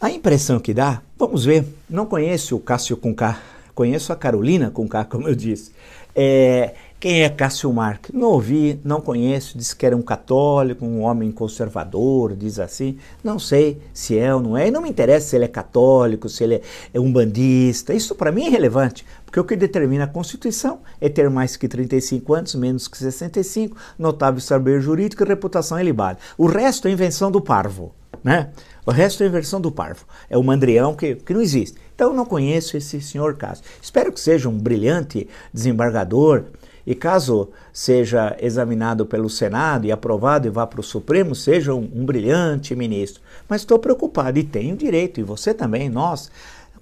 A 0.02 0.10
impressão 0.10 0.58
que 0.58 0.74
dá, 0.74 1.00
vamos 1.16 1.44
ver, 1.44 1.64
não 1.88 2.06
conheço 2.06 2.56
o 2.56 2.58
Cássio 2.58 2.96
com 2.96 3.14
K, 3.14 3.40
conheço 3.72 4.12
a 4.12 4.16
Carolina 4.16 4.68
com 4.68 4.88
K, 4.88 5.04
como 5.04 5.28
eu 5.28 5.34
disse, 5.36 5.70
é, 6.12 6.74
Quem 6.98 7.22
é 7.22 7.28
Cássio 7.28 7.72
Marques? 7.72 8.10
Não 8.12 8.30
ouvi, 8.30 8.80
não 8.82 9.00
conheço, 9.00 9.56
disse 9.56 9.76
que 9.76 9.86
era 9.86 9.96
um 9.96 10.02
católico, 10.02 10.84
um 10.84 11.02
homem 11.02 11.30
conservador, 11.30 12.34
diz 12.34 12.58
assim. 12.58 12.98
Não 13.22 13.38
sei 13.38 13.80
se 13.94 14.18
é 14.18 14.34
ou 14.34 14.40
não 14.40 14.56
é, 14.56 14.66
e 14.66 14.70
não 14.72 14.82
me 14.82 14.90
interessa 14.90 15.28
se 15.28 15.36
ele 15.36 15.44
é 15.44 15.48
católico, 15.48 16.28
se 16.28 16.42
ele 16.42 16.62
é 16.92 16.98
um 16.98 17.12
bandista. 17.12 17.94
Isso 17.94 18.16
para 18.16 18.32
mim 18.32 18.42
é 18.42 18.48
irrelevante, 18.48 19.06
porque 19.24 19.38
o 19.38 19.44
que 19.44 19.54
determina 19.54 20.02
a 20.02 20.08
Constituição 20.08 20.80
é 21.00 21.08
ter 21.08 21.30
mais 21.30 21.56
que 21.56 21.68
35 21.68 22.34
anos, 22.34 22.56
menos 22.56 22.88
que 22.88 22.98
65, 22.98 23.76
notável 23.96 24.40
saber 24.40 24.80
jurídico 24.80 25.22
e 25.22 25.28
reputação 25.28 25.78
ilibada. 25.78 26.18
O 26.36 26.46
resto 26.46 26.88
é 26.88 26.90
invenção 26.90 27.30
do 27.30 27.40
parvo, 27.40 27.94
né? 28.22 28.50
O 28.84 28.90
resto 28.90 29.22
é 29.22 29.26
invenção 29.26 29.60
do 29.60 29.70
parvo. 29.70 30.04
É 30.28 30.36
o 30.36 30.42
mandrião 30.42 30.94
que, 30.94 31.14
que 31.14 31.32
não 31.32 31.40
existe. 31.40 31.78
Então 31.94 32.12
não 32.12 32.24
conheço 32.24 32.76
esse 32.76 33.00
senhor 33.00 33.36
Cássio. 33.36 33.64
Espero 33.80 34.12
que 34.12 34.20
seja 34.20 34.48
um 34.48 34.58
brilhante 34.58 35.28
desembargador, 35.52 36.44
e 36.84 36.94
caso 36.94 37.50
seja 37.72 38.36
examinado 38.40 39.06
pelo 39.06 39.30
Senado 39.30 39.86
e 39.86 39.92
aprovado 39.92 40.46
e 40.46 40.50
vá 40.50 40.66
para 40.66 40.80
o 40.80 40.84
Supremo, 40.84 41.34
seja 41.34 41.72
um, 41.72 41.88
um 41.94 42.04
brilhante 42.04 42.74
ministro. 42.74 43.22
Mas 43.48 43.60
estou 43.60 43.78
preocupado 43.78 44.38
e 44.38 44.42
tenho 44.42 44.76
direito, 44.76 45.20
e 45.20 45.22
você 45.22 45.54
também, 45.54 45.88
nós, 45.88 46.30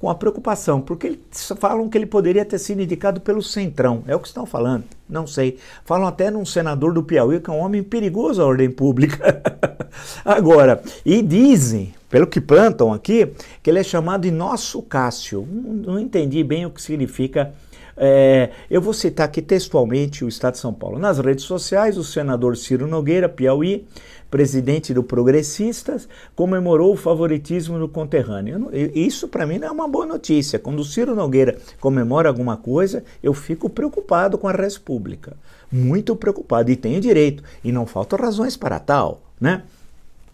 com 0.00 0.08
a 0.08 0.14
preocupação, 0.14 0.80
porque 0.80 1.08
eles 1.08 1.52
falam 1.58 1.86
que 1.86 1.98
ele 1.98 2.06
poderia 2.06 2.42
ter 2.42 2.58
sido 2.58 2.80
indicado 2.80 3.20
pelo 3.20 3.42
Centrão, 3.42 4.02
é 4.06 4.16
o 4.16 4.18
que 4.18 4.28
estão 4.28 4.46
falando, 4.46 4.84
não 5.06 5.26
sei. 5.26 5.58
Falam 5.84 6.08
até 6.08 6.30
num 6.30 6.44
senador 6.46 6.94
do 6.94 7.02
Piauí 7.02 7.38
que 7.38 7.50
é 7.50 7.52
um 7.52 7.58
homem 7.58 7.82
perigoso 7.82 8.40
à 8.40 8.46
ordem 8.46 8.70
pública. 8.70 9.42
Agora, 10.24 10.82
e 11.04 11.20
dizem, 11.20 11.94
pelo 12.08 12.26
que 12.26 12.40
plantam 12.40 12.94
aqui, 12.94 13.30
que 13.62 13.68
ele 13.68 13.78
é 13.78 13.82
chamado 13.82 14.22
de 14.22 14.30
Nosso 14.30 14.80
Cássio. 14.80 15.46
Não, 15.46 16.00
entendi 16.00 16.42
bem 16.42 16.64
o 16.64 16.70
que 16.70 16.80
significa 16.80 17.52
é, 18.02 18.48
eu 18.70 18.80
vou 18.80 18.94
citar 18.94 19.26
aqui 19.26 19.42
textualmente 19.42 20.24
o 20.24 20.28
Estado 20.28 20.54
de 20.54 20.60
São 20.60 20.72
Paulo. 20.72 20.98
Nas 20.98 21.18
redes 21.18 21.44
sociais, 21.44 21.98
o 21.98 22.02
senador 22.02 22.56
Ciro 22.56 22.86
Nogueira, 22.86 23.28
Piauí, 23.28 23.86
presidente 24.30 24.94
do 24.94 25.02
Progressistas, 25.02 26.08
comemorou 26.34 26.94
o 26.94 26.96
favoritismo 26.96 27.78
do 27.78 27.86
conterrâneo. 27.86 28.70
Isso 28.94 29.28
para 29.28 29.44
mim 29.44 29.58
não 29.58 29.68
é 29.68 29.70
uma 29.70 29.86
boa 29.86 30.06
notícia. 30.06 30.58
Quando 30.58 30.78
o 30.78 30.84
Ciro 30.84 31.14
Nogueira 31.14 31.58
comemora 31.78 32.30
alguma 32.30 32.56
coisa, 32.56 33.04
eu 33.22 33.34
fico 33.34 33.68
preocupado 33.68 34.38
com 34.38 34.48
a 34.48 34.52
res 34.52 34.78
pública. 34.78 35.36
Muito 35.70 36.16
preocupado. 36.16 36.70
E 36.70 36.76
tenho 36.76 37.02
direito. 37.02 37.42
E 37.62 37.70
não 37.70 37.84
faltam 37.84 38.18
razões 38.18 38.56
para 38.56 38.78
tal, 38.78 39.20
né? 39.38 39.62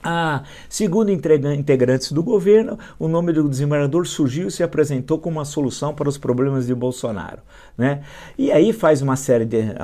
Ah, 0.09 0.45
segundo 0.69 1.11
integrantes 1.11 2.13
do 2.13 2.23
governo, 2.23 2.79
o 2.97 3.09
nome 3.09 3.33
do 3.33 3.49
desembargador 3.49 4.07
surgiu 4.07 4.47
e 4.47 4.51
se 4.53 4.63
apresentou 4.63 5.19
como 5.19 5.39
uma 5.39 5.45
solução 5.45 5.93
para 5.93 6.09
os 6.09 6.17
problemas 6.17 6.65
de 6.65 6.73
Bolsonaro. 6.77 7.39
Né? 7.77 8.03
E 8.39 8.53
aí 8.53 8.73
faz 8.73 9.03
uma 9.03 9.17
série 9.17 9.45
de. 9.45 9.75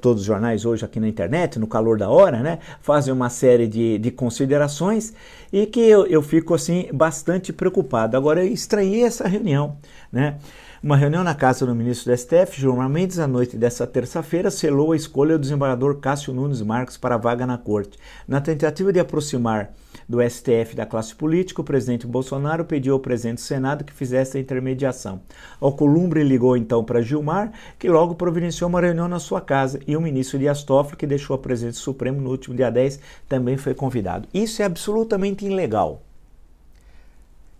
Todos 0.00 0.22
os 0.22 0.26
jornais 0.26 0.64
hoje 0.64 0.84
aqui 0.84 0.98
na 0.98 1.06
internet, 1.06 1.60
no 1.60 1.68
calor 1.68 1.96
da 1.96 2.10
hora, 2.10 2.42
né? 2.42 2.58
fazem 2.80 3.14
uma 3.14 3.30
série 3.30 3.68
de, 3.68 3.98
de 3.98 4.10
considerações 4.10 5.14
e 5.52 5.64
que 5.64 5.78
eu, 5.78 6.06
eu 6.06 6.22
fico 6.22 6.52
assim 6.52 6.88
bastante 6.92 7.52
preocupado. 7.52 8.16
Agora, 8.16 8.44
eu 8.44 8.52
estranhei 8.52 9.04
essa 9.04 9.28
reunião. 9.28 9.76
Né? 10.10 10.38
Uma 10.82 10.96
reunião 10.96 11.24
na 11.24 11.34
casa 11.34 11.64
do 11.64 11.74
ministro 11.74 12.12
do 12.12 12.18
STF, 12.18 12.60
Gilmar 12.60 12.88
Mendes, 12.88 13.18
à 13.18 13.26
noite 13.26 13.56
dessa 13.56 13.86
terça-feira, 13.86 14.50
selou 14.50 14.92
a 14.92 14.96
escolha 14.96 15.38
do 15.38 15.40
desembargador 15.40 15.96
Cássio 15.96 16.34
Nunes 16.34 16.60
Marques 16.60 16.98
para 16.98 17.14
a 17.14 17.18
vaga 17.18 17.46
na 17.46 17.56
corte. 17.56 17.98
Na 18.28 18.42
tentativa 18.42 18.92
de 18.92 19.00
aproximar 19.00 19.72
do 20.06 20.20
STF 20.20 20.76
da 20.76 20.84
classe 20.84 21.14
política, 21.14 21.62
o 21.62 21.64
presidente 21.64 22.06
Bolsonaro 22.06 22.66
pediu 22.66 22.92
ao 22.92 23.00
presidente 23.00 23.36
do 23.36 23.40
Senado 23.40 23.84
que 23.84 23.92
fizesse 23.92 24.36
a 24.36 24.40
intermediação. 24.40 25.22
Alcolumbre 25.58 26.22
ligou 26.22 26.58
então 26.58 26.84
para 26.84 27.00
Gilmar, 27.00 27.52
que 27.78 27.88
logo 27.88 28.14
providenciou 28.14 28.68
uma 28.68 28.80
reunião 28.80 29.08
na 29.08 29.18
sua 29.18 29.40
casa, 29.40 29.80
e 29.86 29.96
o 29.96 30.00
ministro 30.00 30.38
Dias 30.38 30.62
Toffoli, 30.62 30.98
que 30.98 31.06
deixou 31.06 31.34
a 31.34 31.38
presidente 31.38 31.78
Supremo 31.78 32.20
no 32.20 32.30
último 32.30 32.54
dia 32.54 32.70
10, 32.70 33.00
também 33.26 33.56
foi 33.56 33.72
convidado. 33.72 34.28
Isso 34.32 34.60
é 34.60 34.66
absolutamente 34.66 35.46
ilegal. 35.46 36.02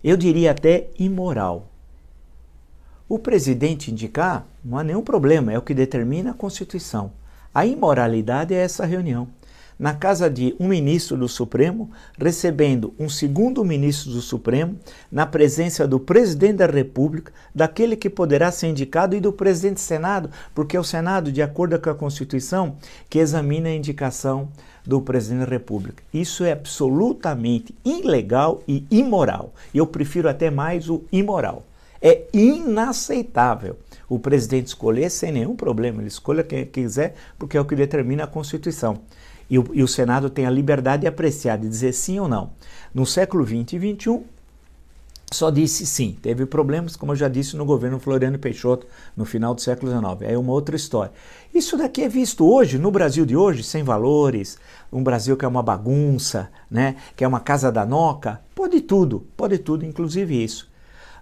Eu 0.05 0.19
diria 0.19 0.51
até 0.51 0.91
imoral. 0.99 1.71
O 3.09 3.21
presidente 3.21 3.93
indicar, 3.93 4.45
não 4.65 4.77
há 4.77 4.83
nenhum 4.83 5.01
problema, 5.01 5.53
é 5.53 5.59
o 5.59 5.63
que 5.63 5.73
determina 5.73 6.33
a 6.33 6.35
Constituição. 6.35 7.13
A 7.55 7.65
imoralidade 7.65 8.53
é 8.53 8.57
essa 8.57 8.85
reunião. 8.85 9.29
Na 9.79 9.95
casa 9.95 10.29
de 10.29 10.57
um 10.59 10.67
ministro 10.67 11.17
do 11.17 11.29
Supremo, 11.29 11.89
recebendo 12.19 12.93
um 12.99 13.09
segundo 13.09 13.65
ministro 13.65 14.11
do 14.11 14.21
Supremo, 14.21 14.77
na 15.13 15.25
presença 15.25 15.87
do 15.87 16.01
presidente 16.01 16.57
da 16.57 16.67
República, 16.67 17.33
daquele 17.55 17.95
que 17.95 18.11
poderá 18.11 18.51
ser 18.51 18.67
indicado 18.67 19.15
e 19.15 19.21
do 19.21 19.33
presidente 19.33 19.75
do 19.75 19.81
Senado, 19.81 20.29
porque 20.53 20.77
é 20.77 20.81
o 20.81 20.85
Senado, 20.85 21.31
de 21.31 21.43
acordo 21.43 21.79
com 21.79 21.91
a 21.91 21.95
Constituição, 21.95 22.77
que 23.09 23.21
examina 23.21 23.69
a 23.69 23.75
indicação 23.75 24.49
do 24.85 25.01
presidente 25.01 25.45
da 25.45 25.53
República. 25.53 26.03
Isso 26.13 26.43
é 26.43 26.51
absolutamente 26.51 27.73
ilegal 27.85 28.65
e 28.67 28.85
imoral. 28.91 29.55
Eu 29.73 29.87
prefiro 29.87 30.29
até 30.29 30.51
mais 30.51 30.91
o 30.91 31.05
imoral. 31.13 31.63
É 32.09 32.25
inaceitável 32.33 33.77
o 34.09 34.17
presidente 34.17 34.69
escolher 34.69 35.11
sem 35.11 35.33
nenhum 35.33 35.57
problema. 35.57 36.01
Ele 36.01 36.07
escolha 36.07 36.45
quem 36.45 36.65
quiser, 36.65 37.17
porque 37.37 37.57
é 37.57 37.61
o 37.61 37.65
que 37.65 37.75
determina 37.75 38.23
a 38.23 38.29
Constituição. 38.29 39.01
E 39.51 39.59
o, 39.59 39.67
e 39.73 39.83
o 39.83 39.89
Senado 39.89 40.31
tem 40.31 40.47
a 40.47 40.51
liberdade 40.51 41.01
de 41.01 41.09
apreciar, 41.09 41.59
de 41.59 41.69
dizer 41.69 41.93
sim 41.93 42.21
ou 42.21 42.29
não. 42.29 42.51
No 42.95 43.05
século 43.05 43.45
XX 43.45 43.73
e 43.73 43.97
XXI, 43.97 44.21
só 45.33 45.51
disse 45.51 45.85
sim. 45.85 46.17
Teve 46.23 46.47
problemas, 46.47 46.95
como 46.95 47.11
eu 47.11 47.17
já 47.17 47.27
disse, 47.27 47.57
no 47.57 47.65
governo 47.65 47.99
Floriano 47.99 48.39
Peixoto, 48.39 48.87
no 49.17 49.25
final 49.25 49.53
do 49.53 49.61
século 49.61 49.91
XIX. 49.91 50.31
É 50.31 50.39
uma 50.39 50.53
outra 50.53 50.77
história. 50.77 51.11
Isso 51.53 51.77
daqui 51.77 52.03
é 52.03 52.09
visto 52.09 52.49
hoje, 52.49 52.79
no 52.79 52.93
Brasil 52.93 53.27
de 53.27 53.37
hoje, 53.37 53.65
sem 53.65 53.83
valores, 53.83 54.59
um 54.93 55.03
Brasil 55.03 55.37
que 55.37 55.45
é 55.45 55.49
uma 55.49 55.61
bagunça, 55.61 56.51
né? 56.71 56.95
que 57.17 57.25
é 57.25 57.27
uma 57.27 57.41
casa 57.41 57.73
da 57.73 57.85
noca. 57.85 58.41
Pode 58.55 58.81
tudo, 58.81 59.27
pode 59.37 59.59
tudo, 59.59 59.85
inclusive 59.85 60.45
isso. 60.45 60.76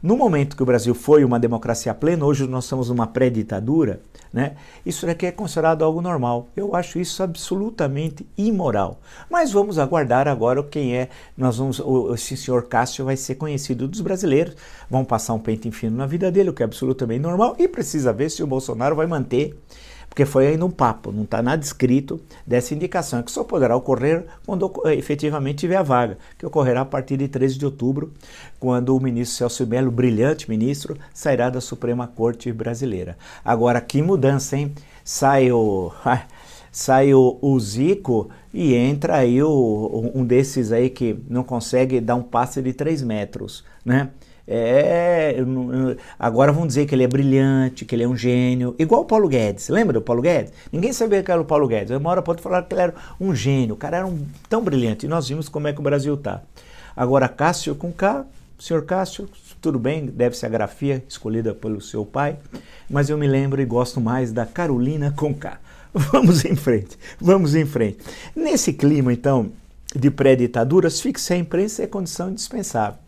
No 0.04 0.18
momento 0.18 0.54
que 0.54 0.62
o 0.62 0.66
Brasil 0.66 0.94
foi 0.94 1.24
uma 1.24 1.40
democracia 1.40 1.94
plena, 1.94 2.26
hoje 2.26 2.46
nós 2.46 2.64
estamos 2.64 2.90
numa 2.90 3.06
pré-ditadura, 3.06 4.02
né? 4.30 4.54
Isso 4.84 5.06
daqui 5.06 5.24
é 5.24 5.32
considerado 5.32 5.82
algo 5.82 6.02
normal. 6.02 6.46
Eu 6.54 6.76
acho 6.76 6.98
isso 6.98 7.22
absolutamente 7.22 8.26
imoral. 8.36 9.00
Mas 9.30 9.50
vamos 9.50 9.78
aguardar 9.78 10.28
agora 10.28 10.62
quem 10.62 10.94
é. 10.94 11.08
Nós 11.34 11.56
vamos, 11.56 11.80
o, 11.80 12.12
esse 12.12 12.36
senhor 12.36 12.64
Cássio 12.64 13.06
vai 13.06 13.16
ser 13.16 13.36
conhecido 13.36 13.88
dos 13.88 14.02
brasileiros, 14.02 14.54
vão 14.90 15.06
passar 15.06 15.32
um 15.32 15.38
pente 15.38 15.70
fino 15.70 15.96
na 15.96 16.04
vida 16.04 16.30
dele, 16.30 16.50
o 16.50 16.52
que 16.52 16.62
é 16.62 16.66
absolutamente 16.66 17.22
normal, 17.22 17.56
e 17.58 17.66
precisa 17.66 18.12
ver 18.12 18.30
se 18.30 18.42
o 18.42 18.46
Bolsonaro 18.46 18.94
vai 18.94 19.06
manter 19.06 19.58
porque 20.14 20.24
foi 20.24 20.46
ainda 20.46 20.64
um 20.64 20.70
papo, 20.70 21.10
não 21.10 21.24
está 21.24 21.42
nada 21.42 21.60
escrito 21.60 22.20
dessa 22.46 22.72
indicação, 22.72 23.20
que 23.20 23.32
só 23.32 23.42
poderá 23.42 23.74
ocorrer 23.74 24.24
quando 24.46 24.72
efetivamente 24.86 25.58
tiver 25.58 25.74
a 25.74 25.82
vaga, 25.82 26.16
que 26.38 26.46
ocorrerá 26.46 26.82
a 26.82 26.84
partir 26.84 27.16
de 27.16 27.26
13 27.26 27.58
de 27.58 27.64
outubro, 27.64 28.12
quando 28.60 28.96
o 28.96 29.00
ministro 29.00 29.38
Celso 29.38 29.66
Melo, 29.66 29.90
brilhante 29.90 30.48
ministro, 30.48 30.96
sairá 31.12 31.50
da 31.50 31.60
Suprema 31.60 32.06
Corte 32.06 32.52
Brasileira. 32.52 33.18
Agora, 33.44 33.80
que 33.80 34.00
mudança, 34.00 34.56
hein? 34.56 34.72
Sai 35.02 35.50
o. 35.50 35.90
sai 36.70 37.12
o, 37.12 37.36
o, 37.42 37.58
Zico 37.58 38.30
e 38.52 38.72
entra 38.72 39.16
aí 39.16 39.42
o, 39.42 40.12
um 40.14 40.24
desses 40.24 40.70
aí 40.70 40.90
que 40.90 41.18
não 41.28 41.42
consegue 41.42 42.00
dar 42.00 42.14
um 42.14 42.22
passe 42.22 42.62
de 42.62 42.72
3 42.72 43.02
metros, 43.02 43.64
né? 43.84 44.10
É, 44.46 45.36
agora 46.18 46.52
vão 46.52 46.66
dizer 46.66 46.86
que 46.86 46.94
ele 46.94 47.04
é 47.04 47.08
brilhante, 47.08 47.84
que 47.84 47.94
ele 47.94 48.02
é 48.02 48.08
um 48.08 48.16
gênio, 48.16 48.74
igual 48.78 49.02
o 49.02 49.04
Paulo 49.04 49.28
Guedes. 49.28 49.68
Lembra 49.68 49.94
do 49.94 50.02
Paulo 50.02 50.20
Guedes? 50.20 50.52
Ninguém 50.70 50.92
sabia 50.92 51.22
que 51.22 51.30
era 51.30 51.40
o 51.40 51.44
Paulo 51.44 51.66
Guedes. 51.66 51.90
Uma 51.96 52.10
hora 52.10 52.22
pode 52.22 52.42
falar 52.42 52.62
que 52.62 52.74
ele 52.74 52.82
era 52.82 52.94
um 53.18 53.34
gênio. 53.34 53.74
O 53.74 53.78
cara 53.78 53.98
era 53.98 54.06
um, 54.06 54.26
tão 54.48 54.62
brilhante. 54.62 55.06
E 55.06 55.08
nós 55.08 55.28
vimos 55.28 55.48
como 55.48 55.68
é 55.68 55.72
que 55.72 55.80
o 55.80 55.82
Brasil 55.82 56.16
tá. 56.16 56.42
Agora, 56.96 57.28
Cássio 57.28 57.74
com 57.74 57.90
K, 57.90 58.24
senhor 58.58 58.84
Cássio, 58.84 59.28
tudo 59.60 59.78
bem, 59.78 60.06
deve 60.06 60.36
ser 60.36 60.46
a 60.46 60.50
grafia 60.50 61.02
escolhida 61.08 61.54
pelo 61.54 61.80
seu 61.80 62.04
pai, 62.04 62.36
mas 62.88 63.08
eu 63.08 63.18
me 63.18 63.26
lembro 63.26 63.60
e 63.60 63.64
gosto 63.64 64.00
mais 64.00 64.32
da 64.32 64.46
Carolina 64.46 65.12
com 65.16 65.34
K. 65.34 65.58
Vamos 66.12 66.44
em 66.44 66.56
frente, 66.56 66.98
vamos 67.20 67.54
em 67.54 67.64
frente. 67.64 67.98
Nesse 68.34 68.72
clima, 68.72 69.12
então, 69.12 69.52
de 69.94 70.10
pré-ditaduras, 70.10 71.00
fixar 71.00 71.36
a 71.36 71.40
imprensa 71.40 71.84
é 71.84 71.86
condição 71.86 72.30
indispensável 72.30 73.03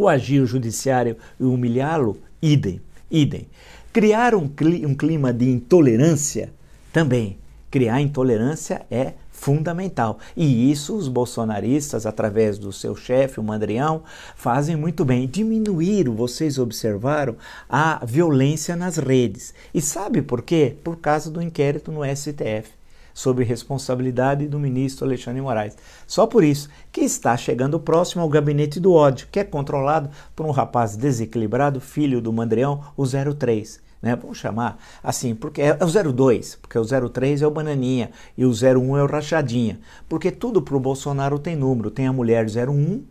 coagir 0.00 0.42
o 0.42 0.46
judiciário 0.46 1.14
e 1.38 1.44
humilhá-lo, 1.44 2.16
idem, 2.40 2.80
idem. 3.10 3.46
Criar 3.92 4.34
um, 4.34 4.48
clima 4.48 5.30
de 5.30 5.50
intolerância, 5.50 6.50
também. 6.90 7.36
Criar 7.70 8.00
intolerância 8.00 8.86
é 8.90 9.12
fundamental. 9.30 10.18
E 10.34 10.70
isso 10.70 10.96
os 10.96 11.06
bolsonaristas, 11.06 12.06
através 12.06 12.56
do 12.56 12.72
seu 12.72 12.96
chefe, 12.96 13.40
o 13.40 13.42
Mandrião, 13.42 14.02
fazem 14.34 14.74
muito 14.74 15.04
bem. 15.04 15.28
Diminuíram, 15.28 16.14
vocês 16.14 16.58
observaram, 16.58 17.36
a 17.68 18.02
violência 18.02 18.74
nas 18.74 18.96
redes. 18.96 19.52
E 19.74 19.82
sabe 19.82 20.22
por 20.22 20.40
quê? 20.40 20.76
Por 20.82 20.96
causa 20.96 21.30
do 21.30 21.42
inquérito 21.42 21.92
no 21.92 22.00
STF 22.04 22.79
sob 23.14 23.42
responsabilidade 23.44 24.46
do 24.48 24.58
ministro 24.58 25.06
Alexandre 25.06 25.40
Moraes. 25.40 25.76
Só 26.06 26.26
por 26.26 26.44
isso 26.44 26.68
que 26.90 27.00
está 27.00 27.36
chegando 27.36 27.80
próximo 27.80 28.22
ao 28.22 28.28
gabinete 28.28 28.80
do 28.80 28.92
ódio, 28.92 29.28
que 29.30 29.40
é 29.40 29.44
controlado 29.44 30.10
por 30.34 30.46
um 30.46 30.50
rapaz 30.50 30.96
desequilibrado, 30.96 31.80
filho 31.80 32.20
do 32.20 32.32
Mandrião, 32.32 32.82
o 32.96 33.04
03. 33.06 33.80
né? 34.02 34.16
Vamos 34.16 34.38
chamar 34.38 34.78
assim, 35.02 35.34
porque 35.34 35.62
é 35.62 35.78
o 35.80 36.12
02, 36.12 36.56
porque 36.56 36.78
o 36.78 36.84
03 37.10 37.42
é 37.42 37.46
o 37.46 37.50
bananinha 37.50 38.10
e 38.36 38.44
o 38.44 38.50
01 38.50 38.96
é 38.96 39.02
o 39.02 39.06
rachadinha. 39.06 39.78
Porque 40.08 40.30
tudo 40.30 40.62
para 40.62 40.76
o 40.76 40.80
Bolsonaro 40.80 41.38
tem 41.38 41.56
número. 41.56 41.90
Tem 41.90 42.06
a 42.06 42.12
mulher 42.12 42.46
01, 42.46 43.02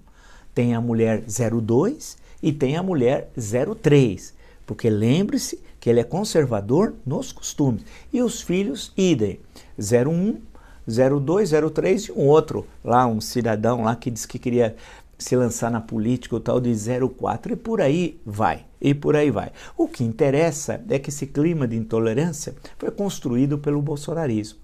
tem 0.53 0.73
a 0.75 0.81
mulher 0.81 1.23
02 1.23 2.17
e 2.41 2.51
tem 2.51 2.77
a 2.77 2.83
mulher 2.83 3.29
03. 3.35 4.33
Porque 4.65 4.89
lembre-se 4.89 5.59
que 5.79 5.89
ele 5.89 5.99
é 5.99 6.03
conservador 6.03 6.93
nos 7.05 7.31
costumes. 7.31 7.83
E 8.11 8.21
os 8.21 8.41
filhos, 8.41 8.91
idem. 8.97 9.39
01, 9.77 10.41
02, 10.87 11.51
03 11.71 12.03
e 12.03 12.11
um 12.11 12.27
outro 12.27 12.65
lá, 12.83 13.05
um 13.05 13.21
cidadão 13.21 13.83
lá 13.83 13.95
que 13.95 14.11
disse 14.11 14.27
que 14.27 14.39
queria 14.39 14.75
se 15.17 15.35
lançar 15.35 15.69
na 15.69 15.81
política, 15.81 16.35
o 16.35 16.39
tal 16.39 16.61
de 16.61 16.73
04, 16.73 17.53
e 17.53 17.55
por 17.57 17.81
aí 17.81 18.19
vai, 18.25 18.65
e 18.81 18.93
por 18.93 19.15
aí 19.15 19.29
vai. 19.29 19.51
O 19.77 19.87
que 19.87 20.03
interessa 20.03 20.81
é 20.89 20.97
que 20.97 21.09
esse 21.09 21.27
clima 21.27 21.67
de 21.67 21.75
intolerância 21.75 22.55
foi 22.77 22.89
construído 22.89 23.57
pelo 23.57 23.81
bolsonarismo, 23.81 24.59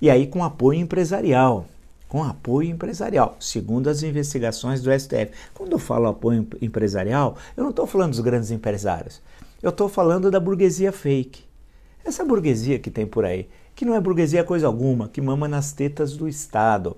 e 0.00 0.08
aí 0.08 0.26
com 0.26 0.42
apoio 0.42 0.80
empresarial, 0.80 1.66
com 2.08 2.24
apoio 2.24 2.70
empresarial, 2.70 3.36
segundo 3.38 3.88
as 3.88 4.02
investigações 4.02 4.80
do 4.80 4.90
STF. 4.98 5.30
Quando 5.52 5.72
eu 5.72 5.78
falo 5.78 6.08
apoio 6.08 6.48
empresarial, 6.62 7.36
eu 7.54 7.62
não 7.62 7.70
estou 7.70 7.86
falando 7.86 8.12
dos 8.12 8.20
grandes 8.20 8.50
empresários, 8.50 9.20
eu 9.62 9.70
estou 9.70 9.88
falando 9.88 10.30
da 10.30 10.40
burguesia 10.40 10.92
fake. 10.92 11.44
Essa 12.04 12.24
burguesia 12.24 12.78
que 12.78 12.90
tem 12.90 13.06
por 13.06 13.24
aí, 13.24 13.48
que 13.74 13.84
não 13.84 13.94
é 13.94 14.00
burguesia 14.00 14.44
coisa 14.44 14.66
alguma, 14.66 15.08
que 15.08 15.20
mama 15.20 15.46
nas 15.46 15.72
tetas 15.72 16.16
do 16.16 16.28
Estado. 16.28 16.96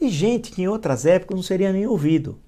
E 0.00 0.08
gente 0.08 0.50
que 0.50 0.62
em 0.62 0.68
outras 0.68 1.06
épocas 1.06 1.36
não 1.36 1.42
seria 1.42 1.72
nem 1.72 1.86
ouvido 1.86 2.38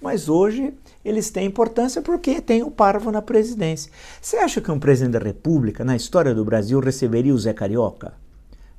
mas 0.00 0.28
hoje 0.28 0.72
eles 1.04 1.30
têm 1.30 1.46
importância 1.46 2.00
porque 2.00 2.40
tem 2.40 2.62
o 2.62 2.70
Parvo 2.70 3.10
na 3.10 3.20
presidência. 3.20 3.92
Você 4.20 4.36
acha 4.36 4.60
que 4.60 4.70
um 4.70 4.78
presidente 4.78 5.12
da 5.12 5.18
República, 5.18 5.84
na 5.84 5.94
história 5.94 6.34
do 6.34 6.44
Brasil, 6.44 6.80
receberia 6.80 7.34
o 7.34 7.38
Zé 7.38 7.52
Carioca? 7.52 8.14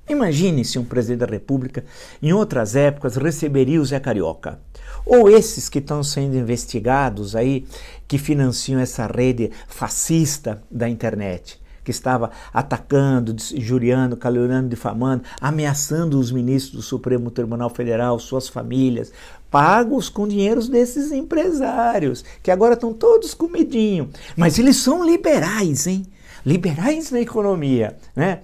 Imagine 0.09 0.65
se 0.65 0.77
um 0.77 0.83
presidente 0.83 1.19
da 1.19 1.25
República, 1.25 1.85
em 2.21 2.33
outras 2.33 2.75
épocas, 2.75 3.15
receberia 3.15 3.81
o 3.81 3.85
Zé 3.85 3.99
Carioca. 3.99 4.59
Ou 5.05 5.29
esses 5.29 5.69
que 5.69 5.79
estão 5.79 6.03
sendo 6.03 6.35
investigados 6.35 7.35
aí, 7.35 7.65
que 8.07 8.17
financiam 8.17 8.79
essa 8.79 9.07
rede 9.07 9.51
fascista 9.67 10.61
da 10.69 10.89
internet 10.89 11.61
que 11.83 11.91
estava 11.91 12.31
atacando, 12.53 13.35
injuriando, 13.53 14.15
caluniando, 14.15 14.69
difamando, 14.69 15.23
ameaçando 15.39 16.19
os 16.19 16.31
ministros 16.31 16.75
do 16.75 16.81
Supremo 16.81 17.31
Tribunal 17.31 17.69
Federal, 17.69 18.19
suas 18.19 18.47
famílias, 18.47 19.11
pagos 19.49 20.07
com 20.07 20.27
dinheiros 20.27 20.69
desses 20.69 21.11
empresários, 21.11 22.23
que 22.41 22.51
agora 22.51 22.75
estão 22.75 22.93
todos 22.93 23.33
com 23.33 23.47
medinho. 23.47 24.09
Mas 24.35 24.59
eles 24.59 24.77
são 24.77 25.03
liberais, 25.03 25.87
hein? 25.87 26.05
Liberais 26.45 27.11
na 27.11 27.19
economia, 27.19 27.97
né? 28.15 28.41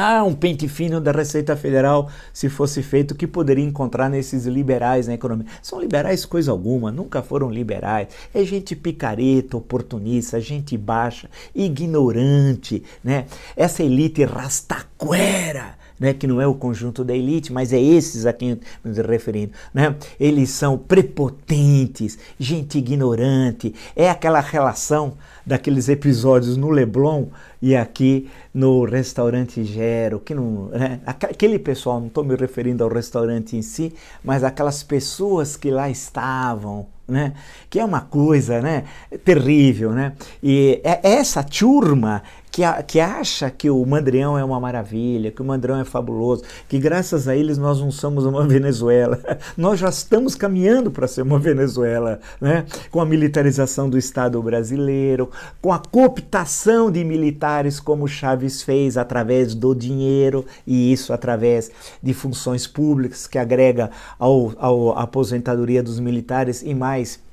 Ah, 0.00 0.22
um 0.22 0.32
pente 0.32 0.68
fino 0.68 1.00
da 1.00 1.10
Receita 1.10 1.56
Federal, 1.56 2.08
se 2.32 2.48
fosse 2.48 2.84
feito, 2.84 3.10
o 3.10 3.14
que 3.16 3.26
poderia 3.26 3.64
encontrar 3.64 4.08
nesses 4.08 4.46
liberais 4.46 5.08
na 5.08 5.14
economia? 5.14 5.46
São 5.60 5.80
liberais 5.80 6.24
coisa 6.24 6.52
alguma, 6.52 6.92
nunca 6.92 7.20
foram 7.20 7.50
liberais. 7.50 8.06
É 8.32 8.44
gente 8.44 8.76
picareta, 8.76 9.56
oportunista, 9.56 10.40
gente 10.40 10.78
baixa, 10.78 11.28
ignorante, 11.52 12.84
né? 13.02 13.26
Essa 13.56 13.82
elite 13.82 14.22
rastaquera 14.22 15.77
né, 15.98 16.12
que 16.14 16.26
não 16.26 16.40
é 16.40 16.46
o 16.46 16.54
conjunto 16.54 17.04
da 17.04 17.14
elite, 17.14 17.52
mas 17.52 17.72
é 17.72 17.80
esses 17.80 18.26
a 18.26 18.32
quem 18.32 18.60
nos 18.84 18.96
referindo. 18.98 19.52
Né? 19.72 19.94
Eles 20.18 20.50
são 20.50 20.78
prepotentes, 20.78 22.18
gente 22.38 22.78
ignorante, 22.78 23.74
é 23.96 24.08
aquela 24.08 24.40
relação 24.40 25.14
daqueles 25.44 25.88
episódios 25.88 26.56
no 26.56 26.68
Leblon 26.68 27.26
e 27.60 27.74
aqui 27.74 28.28
no 28.52 28.84
restaurante 28.84 29.64
Gero, 29.64 30.20
que 30.20 30.34
não, 30.34 30.66
né? 30.66 31.00
aquele 31.04 31.58
pessoal, 31.58 31.98
não 31.98 32.08
estou 32.08 32.22
me 32.22 32.36
referindo 32.36 32.84
ao 32.84 32.90
restaurante 32.90 33.56
em 33.56 33.62
si, 33.62 33.94
mas 34.22 34.44
aquelas 34.44 34.82
pessoas 34.82 35.56
que 35.56 35.70
lá 35.70 35.88
estavam, 35.88 36.86
né? 37.08 37.32
Que 37.70 37.80
é 37.80 37.84
uma 37.84 38.02
coisa, 38.02 38.60
né? 38.60 38.84
Terrível, 39.24 39.92
né? 39.92 40.12
E 40.42 40.80
é 40.84 41.00
essa 41.02 41.42
turma 41.42 42.22
que, 42.58 42.64
a, 42.64 42.82
que 42.82 42.98
acha 42.98 43.48
que 43.52 43.70
o 43.70 43.86
Mandrião 43.86 44.36
é 44.36 44.42
uma 44.42 44.58
maravilha, 44.58 45.30
que 45.30 45.40
o 45.40 45.44
Mandrião 45.44 45.78
é 45.78 45.84
fabuloso, 45.84 46.42
que 46.68 46.76
graças 46.76 47.28
a 47.28 47.36
eles 47.36 47.56
nós 47.56 47.78
não 47.78 47.92
somos 47.92 48.24
uma 48.24 48.42
Venezuela. 48.48 49.20
Nós 49.56 49.78
já 49.78 49.88
estamos 49.88 50.34
caminhando 50.34 50.90
para 50.90 51.06
ser 51.06 51.22
uma 51.22 51.38
Venezuela, 51.38 52.18
né? 52.40 52.66
Com 52.90 53.00
a 53.00 53.06
militarização 53.06 53.88
do 53.88 53.96
Estado 53.96 54.42
brasileiro, 54.42 55.30
com 55.62 55.72
a 55.72 55.78
cooptação 55.78 56.90
de 56.90 57.04
militares 57.04 57.78
como 57.78 58.08
Chaves 58.08 58.60
fez 58.60 58.96
através 58.96 59.54
do 59.54 59.72
dinheiro 59.72 60.44
e 60.66 60.92
isso 60.92 61.12
através 61.12 61.70
de 62.02 62.12
funções 62.12 62.66
públicas 62.66 63.28
que 63.28 63.38
agrega 63.38 63.88
ao, 64.18 64.52
ao 64.58 64.98
aposentadoria 64.98 65.80
dos 65.80 66.00
militares 66.00 66.60
e 66.62 66.74
mais 66.74 66.88
mais 66.98 67.27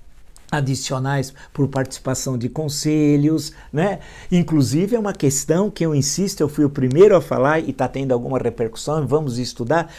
adicionais 0.51 1.33
por 1.53 1.67
participação 1.67 2.37
de 2.37 2.49
conselhos, 2.49 3.51
né? 3.71 3.99
Inclusive 4.31 4.95
é 4.95 4.99
uma 4.99 5.13
questão 5.13 5.69
que 5.69 5.85
eu 5.85 5.93
insisto, 5.93 6.41
eu 6.41 6.49
fui 6.49 6.65
o 6.65 6.69
primeiro 6.69 7.15
a 7.15 7.21
falar 7.21 7.59
e 7.59 7.71
está 7.71 7.87
tendo 7.87 8.11
alguma 8.13 8.37
repercussão, 8.37 9.07
vamos 9.07 9.37
estudar 9.37 9.91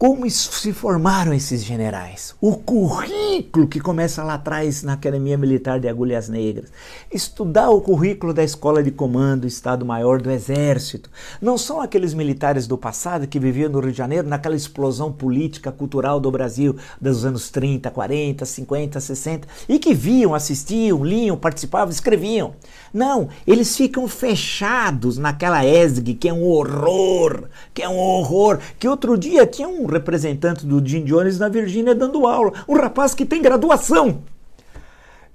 como 0.00 0.30
se 0.30 0.72
formaram 0.72 1.34
esses 1.34 1.62
generais? 1.62 2.34
O 2.40 2.56
currículo 2.56 3.68
que 3.68 3.78
começa 3.78 4.24
lá 4.24 4.32
atrás 4.32 4.82
na 4.82 4.94
Academia 4.94 5.36
Militar 5.36 5.78
de 5.78 5.88
Agulhas 5.88 6.26
Negras. 6.26 6.72
Estudar 7.12 7.68
o 7.68 7.82
currículo 7.82 8.32
da 8.32 8.42
Escola 8.42 8.82
de 8.82 8.90
Comando, 8.90 9.46
Estado-Maior 9.46 10.22
do 10.22 10.30
Exército. 10.30 11.10
Não 11.38 11.58
são 11.58 11.82
aqueles 11.82 12.14
militares 12.14 12.66
do 12.66 12.78
passado 12.78 13.26
que 13.26 13.38
viviam 13.38 13.68
no 13.68 13.78
Rio 13.78 13.92
de 13.92 13.98
Janeiro 13.98 14.26
naquela 14.26 14.56
explosão 14.56 15.12
política, 15.12 15.70
cultural 15.70 16.18
do 16.18 16.30
Brasil 16.30 16.76
dos 16.98 17.26
anos 17.26 17.50
30, 17.50 17.90
40, 17.90 18.46
50, 18.46 19.00
60 19.00 19.48
e 19.68 19.78
que 19.78 19.92
viam, 19.92 20.34
assistiam, 20.34 21.04
liam, 21.04 21.36
participavam, 21.36 21.92
escreviam. 21.92 22.54
Não, 22.90 23.28
eles 23.46 23.76
ficam 23.76 24.08
fechados 24.08 25.18
naquela 25.18 25.62
ESG 25.62 26.14
que 26.14 26.28
é 26.30 26.32
um 26.32 26.42
horror, 26.42 27.44
que 27.74 27.82
é 27.82 27.88
um 27.88 27.98
horror, 27.98 28.60
que 28.78 28.88
outro 28.88 29.18
dia 29.18 29.46
tinha 29.46 29.68
um 29.68 29.89
representante 29.90 30.66
do 30.66 30.84
Jim 30.86 31.04
Jones 31.04 31.38
na 31.38 31.48
Virgínia 31.48 31.94
dando 31.94 32.26
aula. 32.26 32.52
Um 32.68 32.74
rapaz 32.74 33.14
que 33.14 33.24
tem 33.24 33.42
graduação. 33.42 34.22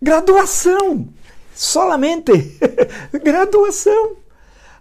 Graduação! 0.02 1.08
Solamente 1.54 2.32
graduação. 3.24 4.18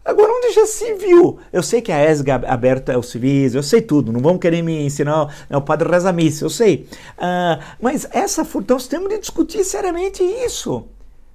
Agora, 0.05 0.31
onde 0.33 0.53
já 0.53 0.67
se 0.67 0.95
viu? 0.95 1.39
Eu 1.51 1.63
sei 1.63 1.81
que 1.81 1.91
a 1.91 2.11
ESG 2.11 2.31
aberta 2.31 2.93
é 2.93 2.97
o 2.97 3.03
civis, 3.03 3.55
eu 3.55 3.63
sei 3.63 3.81
tudo, 3.81 4.13
não 4.13 4.21
vamos 4.21 4.41
querer 4.41 4.61
me 4.61 4.85
ensinar 4.85 5.35
é 5.49 5.57
o 5.57 5.63
padre 5.63 5.89
Rezamice, 5.89 6.43
eu 6.43 6.51
sei. 6.51 6.87
Uh, 7.17 7.63
mas 7.81 8.07
essa, 8.13 8.43
então, 8.43 8.77
nós 8.77 8.87
temos 8.87 9.09
de 9.09 9.19
discutir 9.19 9.65
seriamente 9.65 10.23
isso. 10.23 10.85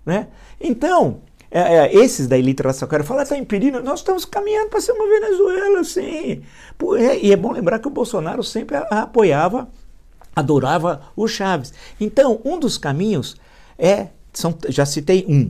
Né? 0.06 0.28
Então, 0.62 1.22
é, 1.52 1.60
é, 1.60 1.96
esses 1.96 2.28
da 2.28 2.38
elite 2.38 2.62
racial, 2.62 2.88
quero 2.90 3.04
falar, 3.04 3.24
está 3.24 3.38
impedindo, 3.38 3.82
nós 3.82 4.00
estamos 4.00 4.24
caminhando 4.24 4.70
para 4.70 4.82
ser 4.82 4.92
uma 4.92 5.08
Venezuela, 5.08 5.84
sim. 5.84 6.44
É, 6.98 7.20
e 7.20 7.32
é 7.32 7.36
bom 7.36 7.52
lembrar 7.52 7.80
que 7.80 7.88
o 7.88 7.92
Bolsonaro 7.92 8.44
sempre 8.44 8.78
apoiava, 8.78 9.68
adorava 10.36 11.02
o 11.16 11.28
Chaves. 11.28 11.74
Então, 12.00 12.40
um 12.46 12.60
dos 12.60 12.78
caminhos 12.78 13.36
é, 13.78 14.10
são, 14.32 14.56
já 14.68 14.86
citei 14.86 15.26
um, 15.28 15.50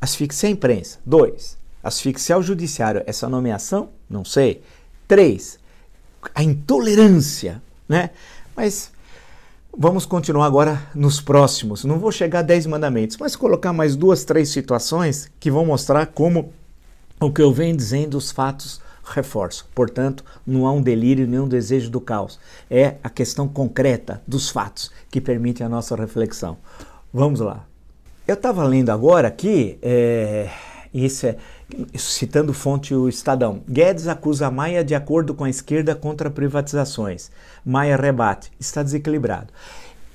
asfixiar 0.00 0.50
a 0.50 0.52
imprensa. 0.52 0.98
Dois, 1.04 1.58
asfixiar 1.82 2.38
o 2.38 2.42
judiciário. 2.42 3.02
Essa 3.04 3.28
nomeação? 3.28 3.88
Não 4.08 4.24
sei. 4.24 4.62
Três, 5.08 5.58
a 6.34 6.42
intolerância, 6.42 7.60
né? 7.88 8.10
Mas 8.56 8.92
Vamos 9.76 10.06
continuar 10.06 10.46
agora 10.46 10.80
nos 10.94 11.20
próximos. 11.20 11.84
Não 11.84 11.98
vou 11.98 12.12
chegar 12.12 12.38
a 12.38 12.42
10 12.42 12.66
mandamentos, 12.66 13.16
mas 13.18 13.34
colocar 13.34 13.72
mais 13.72 13.96
duas, 13.96 14.24
três 14.24 14.50
situações 14.50 15.28
que 15.40 15.50
vão 15.50 15.66
mostrar 15.66 16.06
como 16.06 16.52
o 17.20 17.32
que 17.32 17.42
eu 17.42 17.52
venho 17.52 17.76
dizendo, 17.76 18.16
os 18.16 18.30
fatos 18.30 18.80
reforçam. 19.04 19.66
Portanto, 19.74 20.24
não 20.46 20.68
há 20.68 20.72
um 20.72 20.80
delírio 20.80 21.26
nem 21.26 21.40
um 21.40 21.48
desejo 21.48 21.90
do 21.90 22.00
caos. 22.00 22.38
É 22.70 22.96
a 23.02 23.10
questão 23.10 23.48
concreta 23.48 24.22
dos 24.24 24.48
fatos 24.48 24.92
que 25.10 25.20
permite 25.20 25.64
a 25.64 25.68
nossa 25.68 25.96
reflexão. 25.96 26.56
Vamos 27.12 27.40
lá. 27.40 27.66
Eu 28.28 28.34
estava 28.34 28.62
lendo 28.62 28.90
agora 28.90 29.26
aqui, 29.26 29.76
é, 29.82 30.50
isso 30.94 31.26
é 31.26 31.36
citando 31.96 32.54
fonte 32.54 32.94
o 32.94 33.08
Estadão. 33.08 33.60
Guedes 33.68 34.06
acusa 34.06 34.50
Maia 34.50 34.84
de 34.84 34.94
acordo 34.94 35.34
com 35.34 35.42
a 35.42 35.50
esquerda 35.50 35.94
contra 35.94 36.30
privatizações. 36.30 37.30
Maia 37.64 37.96
rebate, 37.96 38.52
está 38.60 38.82
desequilibrado. 38.82 39.48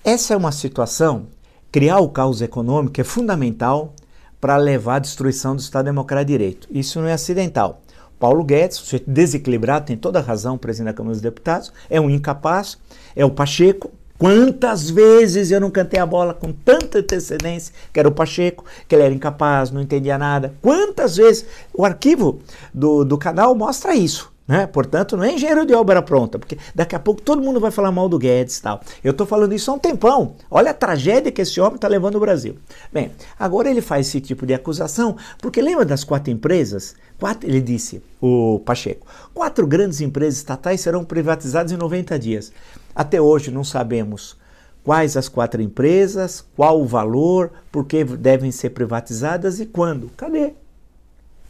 Essa 0.03 0.33
é 0.33 0.37
uma 0.37 0.53
situação, 0.53 1.27
criar 1.69 1.99
o 1.99 2.09
caos 2.09 2.41
econômico 2.41 3.01
é 3.01 3.03
fundamental 3.03 3.93
para 4.39 4.55
levar 4.55 4.95
à 4.95 4.99
destruição 4.99 5.55
do 5.55 5.59
Estado 5.59 5.85
Democrático 5.85 6.27
de 6.27 6.37
Direito. 6.37 6.67
Isso 6.71 7.01
não 7.01 7.07
é 7.07 7.13
acidental. 7.13 7.81
Paulo 8.17 8.43
Guedes, 8.43 8.77
sujeito 8.77 9.09
desequilibrado, 9.09 9.85
tem 9.85 9.97
toda 9.97 10.19
a 10.19 10.21
razão, 10.21 10.57
presidente 10.57 10.91
da 10.91 10.93
Câmara 10.93 11.13
dos 11.13 11.21
Deputados, 11.21 11.71
é 11.89 11.99
um 11.99 12.09
incapaz, 12.09 12.77
é 13.15 13.23
o 13.23 13.29
Pacheco, 13.29 13.91
Quantas 14.19 14.89
vezes 14.89 15.49
eu 15.49 15.61
não 15.61 15.71
cantei 15.71 15.97
a 15.97 16.05
bola 16.05 16.33
com 16.33 16.51
tanta 16.51 16.99
antecedência, 16.99 17.73
que 17.93 17.97
era 17.97 18.09
o 18.09 18.11
Pacheco, 18.11 18.65
que 18.85 18.93
ele 18.93 19.03
era 19.03 19.13
incapaz, 19.13 19.71
não 19.71 19.81
entendia 19.81 20.17
nada. 20.17 20.53
Quantas 20.61 21.15
vezes? 21.15 21.45
O 21.73 21.85
arquivo 21.85 22.41
do, 22.73 23.05
do 23.05 23.17
canal 23.17 23.55
mostra 23.55 23.95
isso. 23.95 24.29
Né? 24.45 24.67
Portanto, 24.67 25.15
não 25.15 25.23
é 25.23 25.31
engenheiro 25.31 25.65
de 25.65 25.73
obra 25.73 26.01
pronta, 26.01 26.37
porque 26.37 26.57
daqui 26.75 26.95
a 26.95 26.99
pouco 26.99 27.21
todo 27.21 27.41
mundo 27.41 27.61
vai 27.61 27.71
falar 27.71 27.91
mal 27.91 28.09
do 28.09 28.17
Guedes 28.17 28.57
e 28.57 28.61
tal. 28.63 28.81
Eu 29.01 29.11
estou 29.11 29.25
falando 29.25 29.53
isso 29.53 29.71
há 29.71 29.75
um 29.75 29.79
tempão. 29.79 30.33
Olha 30.51 30.71
a 30.71 30.73
tragédia 30.73 31.31
que 31.31 31.43
esse 31.43 31.61
homem 31.61 31.75
está 31.75 31.87
levando 31.87 32.15
o 32.15 32.19
Brasil. 32.19 32.57
Bem, 32.91 33.11
agora 33.37 33.69
ele 33.69 33.79
faz 33.79 34.07
esse 34.07 34.19
tipo 34.19 34.45
de 34.45 34.53
acusação, 34.53 35.15
porque 35.37 35.61
lembra 35.61 35.85
das 35.85 36.03
quatro 36.03 36.29
empresas? 36.29 36.95
Quatro, 37.19 37.47
ele 37.47 37.61
disse, 37.61 38.01
o 38.19 38.59
Pacheco, 38.65 39.05
quatro 39.35 39.65
grandes 39.67 40.01
empresas 40.01 40.39
estatais 40.39 40.81
serão 40.81 41.05
privatizadas 41.05 41.71
em 41.71 41.77
90 41.77 42.17
dias. 42.17 42.51
Até 42.99 43.21
hoje 43.21 43.49
não 43.49 43.63
sabemos 43.63 44.35
quais 44.83 45.15
as 45.15 45.29
quatro 45.29 45.61
empresas, 45.61 46.43
qual 46.53 46.81
o 46.81 46.85
valor, 46.85 47.49
por 47.71 47.85
que 47.85 48.03
devem 48.03 48.51
ser 48.51 48.71
privatizadas 48.71 49.61
e 49.61 49.65
quando. 49.65 50.11
Cadê? 50.17 50.51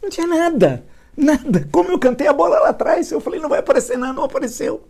Não 0.00 0.08
tinha 0.08 0.28
nada, 0.28 0.84
nada. 1.16 1.68
Como 1.72 1.90
eu 1.90 1.98
cantei 1.98 2.28
a 2.28 2.32
bola 2.32 2.60
lá 2.60 2.68
atrás, 2.68 3.10
eu 3.10 3.20
falei, 3.20 3.40
não 3.40 3.48
vai 3.48 3.58
aparecer 3.58 3.98
nada, 3.98 4.12
não 4.12 4.22
apareceu. 4.22 4.84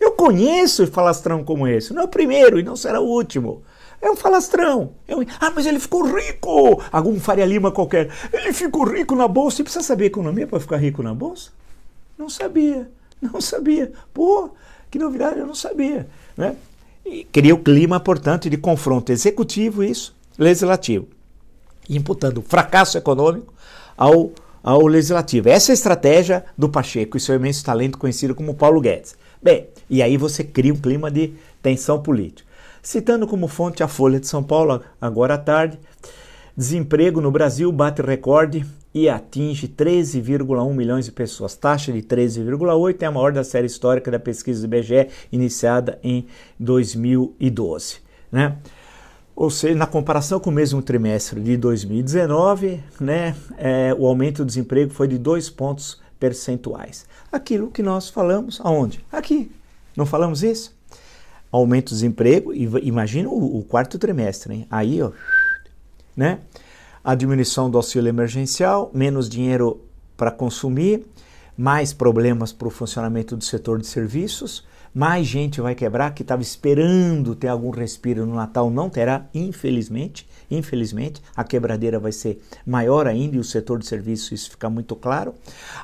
Eu 0.00 0.12
conheço 0.12 0.86
falastrão 0.86 1.44
como 1.44 1.68
esse, 1.68 1.92
não 1.92 2.00
é 2.00 2.04
o 2.06 2.08
primeiro 2.08 2.58
e 2.58 2.62
não 2.62 2.76
será 2.76 2.98
o 2.98 3.06
último. 3.06 3.62
É 4.00 4.10
um 4.10 4.16
falastrão. 4.16 4.94
É 5.06 5.14
um... 5.14 5.20
Ah, 5.38 5.52
mas 5.54 5.66
ele 5.66 5.78
ficou 5.78 6.02
rico! 6.02 6.82
Algum 6.90 7.20
Faria 7.20 7.44
Lima 7.44 7.70
qualquer. 7.70 8.10
Ele 8.32 8.54
ficou 8.54 8.84
rico 8.84 9.14
na 9.14 9.28
bolsa. 9.28 9.60
E 9.60 9.64
precisa 9.64 9.84
saber 9.84 10.06
economia 10.06 10.46
para 10.46 10.60
ficar 10.60 10.78
rico 10.78 11.02
na 11.02 11.12
bolsa? 11.12 11.50
Não 12.16 12.30
sabia, 12.30 12.90
não 13.20 13.38
sabia. 13.38 13.92
Pô, 14.14 14.50
que 14.96 14.98
novidade, 14.98 15.38
eu 15.38 15.46
não 15.46 15.54
sabia. 15.54 16.08
Né? 16.36 16.56
E 17.04 17.24
cria 17.24 17.54
o 17.54 17.58
clima, 17.58 18.00
portanto, 18.00 18.48
de 18.48 18.56
confronto 18.56 19.12
executivo, 19.12 19.84
isso, 19.84 20.16
legislativo. 20.38 21.06
Imputando 21.88 22.42
fracasso 22.42 22.96
econômico 22.96 23.52
ao, 23.96 24.32
ao 24.62 24.86
legislativo. 24.86 25.50
Essa 25.50 25.70
é 25.70 25.72
a 25.72 25.74
estratégia 25.74 26.44
do 26.56 26.68
Pacheco 26.68 27.16
e 27.16 27.20
seu 27.20 27.36
imenso 27.36 27.62
talento 27.64 27.98
conhecido 27.98 28.34
como 28.34 28.54
Paulo 28.54 28.80
Guedes. 28.80 29.14
Bem, 29.40 29.68
e 29.88 30.02
aí 30.02 30.16
você 30.16 30.42
cria 30.42 30.72
um 30.72 30.78
clima 30.78 31.10
de 31.10 31.34
tensão 31.62 32.02
política. 32.02 32.48
Citando 32.82 33.26
como 33.26 33.48
fonte 33.48 33.82
a 33.82 33.88
Folha 33.88 34.18
de 34.18 34.26
São 34.26 34.42
Paulo, 34.42 34.80
agora 35.00 35.34
à 35.34 35.38
tarde, 35.38 35.78
desemprego 36.56 37.20
no 37.20 37.30
Brasil 37.30 37.70
bate 37.70 38.00
recorde 38.00 38.64
e 38.94 39.10
atinge 39.10 39.68
13,1 39.68 40.72
milhões 40.72 41.04
de 41.04 41.12
pessoas. 41.12 41.54
Taxa 41.54 41.92
de 41.92 42.00
13,8 42.00 43.02
é 43.02 43.06
a 43.06 43.10
maior 43.10 43.30
da 43.30 43.44
série 43.44 43.66
histórica 43.66 44.10
da 44.10 44.18
pesquisa 44.18 44.66
do 44.66 44.74
IBGE, 44.74 45.08
iniciada 45.30 45.98
em 46.02 46.26
2012. 46.58 47.98
Né? 48.32 48.56
Ou 49.34 49.50
seja, 49.50 49.74
na 49.74 49.86
comparação 49.86 50.40
com 50.40 50.48
o 50.48 50.52
mesmo 50.52 50.80
trimestre 50.80 51.38
de 51.42 51.58
2019, 51.58 52.80
né, 52.98 53.36
é, 53.58 53.94
o 53.98 54.06
aumento 54.06 54.38
do 54.38 54.46
desemprego 54.46 54.90
foi 54.94 55.06
de 55.06 55.18
2 55.18 55.50
pontos 55.50 56.00
percentuais. 56.18 57.04
Aquilo 57.30 57.70
que 57.70 57.82
nós 57.82 58.08
falamos 58.08 58.58
aonde? 58.64 59.04
Aqui. 59.12 59.50
Não 59.94 60.06
falamos 60.06 60.42
isso? 60.42 60.74
Aumento 61.52 61.90
do 61.90 61.96
desemprego, 61.96 62.54
imagina 62.54 63.28
o, 63.28 63.58
o 63.58 63.62
quarto 63.62 63.98
trimestre, 63.98 64.54
hein? 64.54 64.66
Aí, 64.70 65.02
ó, 65.02 65.10
né? 66.16 66.40
a 67.06 67.14
diminuição 67.14 67.70
do 67.70 67.76
auxílio 67.76 68.08
emergencial, 68.08 68.90
menos 68.92 69.28
dinheiro 69.28 69.80
para 70.16 70.32
consumir, 70.32 71.06
mais 71.56 71.92
problemas 71.92 72.52
para 72.52 72.66
o 72.66 72.70
funcionamento 72.70 73.36
do 73.36 73.44
setor 73.44 73.78
de 73.78 73.86
serviços, 73.86 74.64
mais 74.92 75.24
gente 75.24 75.60
vai 75.60 75.74
quebrar 75.76 76.12
que 76.14 76.22
estava 76.22 76.42
esperando 76.42 77.36
ter 77.36 77.46
algum 77.46 77.70
respiro 77.70 78.26
no 78.26 78.34
Natal, 78.34 78.70
não 78.70 78.90
terá, 78.90 79.26
infelizmente. 79.32 80.26
Infelizmente, 80.50 81.22
a 81.36 81.44
quebradeira 81.44 82.00
vai 82.00 82.10
ser 82.10 82.42
maior 82.66 83.06
ainda 83.06 83.36
e 83.36 83.38
o 83.38 83.44
setor 83.44 83.78
de 83.78 83.86
serviços, 83.86 84.32
isso 84.32 84.50
fica 84.50 84.68
muito 84.68 84.96
claro. 84.96 85.32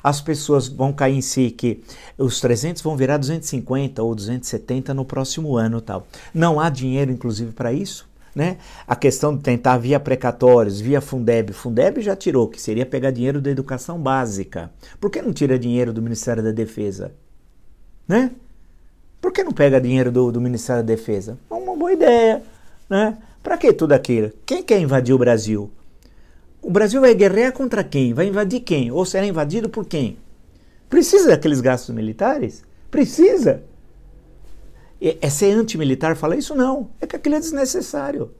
As 0.03 0.21
pessoas 0.21 0.67
vão 0.67 0.93
cair 0.93 1.15
em 1.15 1.21
si 1.21 1.51
que 1.51 1.85
os 2.19 2.41
300 2.41 2.83
vão 2.83 2.97
virar 2.97 3.19
250 3.19 4.03
ou 4.03 4.13
270 4.13 4.93
no 4.93 5.05
próximo 5.05 5.57
ano 5.57 5.81
tal. 5.81 6.05
Não 6.35 6.59
há 6.59 6.69
dinheiro, 6.69 7.13
inclusive, 7.13 7.53
para 7.53 7.73
isso. 7.73 8.11
Né? 8.35 8.57
A 8.87 8.97
questão 8.97 9.37
de 9.37 9.43
tentar 9.43 9.77
via 9.77 10.01
precatórios, 10.01 10.81
via 10.81 11.01
Fundeb. 11.01 11.53
Fundeb 11.53 12.01
já 12.01 12.17
tirou, 12.17 12.49
que 12.49 12.61
seria 12.61 12.87
pegar 12.87 13.11
dinheiro 13.11 13.41
da 13.41 13.51
educação 13.51 13.99
básica. 13.99 14.71
Por 14.99 15.11
que 15.11 15.21
não 15.21 15.33
tira 15.33 15.59
dinheiro 15.59 15.93
do 15.93 16.01
Ministério 16.01 16.43
da 16.43 16.51
Defesa? 16.51 17.13
Né? 18.09 18.31
Por 19.21 19.33
que 19.33 19.45
não 19.45 19.53
pega 19.53 19.81
dinheiro 19.81 20.11
do, 20.11 20.33
do 20.33 20.41
Ministério 20.41 20.83
da 20.83 20.87
Defesa? 20.87 21.39
É 21.51 21.55
uma 21.55 21.77
boa 21.77 21.93
ideia. 21.93 22.43
Né? 22.89 23.19
Para 23.43 23.59
que 23.59 23.73
tudo 23.73 23.93
aquilo? 23.93 24.33
Quem 24.47 24.63
quer 24.63 24.81
invadir 24.81 25.15
o 25.15 25.19
Brasil? 25.19 25.71
O 26.63 26.71
Brasil 26.71 27.01
vai 27.01 27.15
guerrear 27.15 27.53
contra 27.53 27.85
quem? 27.85 28.15
Vai 28.15 28.29
invadir 28.29 28.61
quem? 28.61 28.91
Ou 28.91 29.05
será 29.05 29.27
invadido 29.27 29.69
por 29.69 29.85
quem? 29.85 30.17
Precisa 30.89 31.29
daqueles 31.29 31.61
gastos 31.61 31.95
militares? 31.95 32.63
Precisa 32.91 33.63
é 35.21 35.31
ser 35.31 35.53
antimilitar 35.53 36.17
falar 36.17 36.37
isso? 36.37 36.55
Não. 36.55 36.91
É 37.01 37.07
que 37.07 37.17
aquilo 37.17 37.35
é 37.35 37.41
desnecessário. 37.41 38.31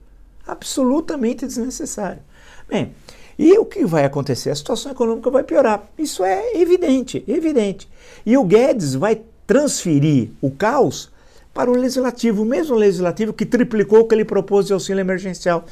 Absolutamente 0.47 1.45
desnecessário. 1.45 2.21
Bem, 2.69 2.93
e 3.37 3.57
o 3.57 3.65
que 3.65 3.85
vai 3.85 4.05
acontecer? 4.05 4.49
A 4.49 4.55
situação 4.55 4.91
econômica 4.91 5.29
vai 5.29 5.43
piorar. 5.43 5.83
Isso 5.97 6.23
é 6.23 6.55
evidente, 6.55 7.23
evidente. 7.27 7.89
E 8.25 8.37
o 8.37 8.43
Guedes 8.43 8.95
vai 8.95 9.21
transferir 9.45 10.29
o 10.41 10.51
caos 10.51 11.11
para 11.53 11.69
o 11.69 11.75
legislativo, 11.75 12.43
o 12.43 12.45
mesmo 12.45 12.75
legislativo 12.75 13.33
que 13.33 13.45
triplicou 13.45 13.99
o 13.99 14.07
que 14.07 14.15
ele 14.15 14.25
propôs 14.25 14.67
de 14.67 14.73
auxílio 14.73 15.01
emergencial. 15.01 15.65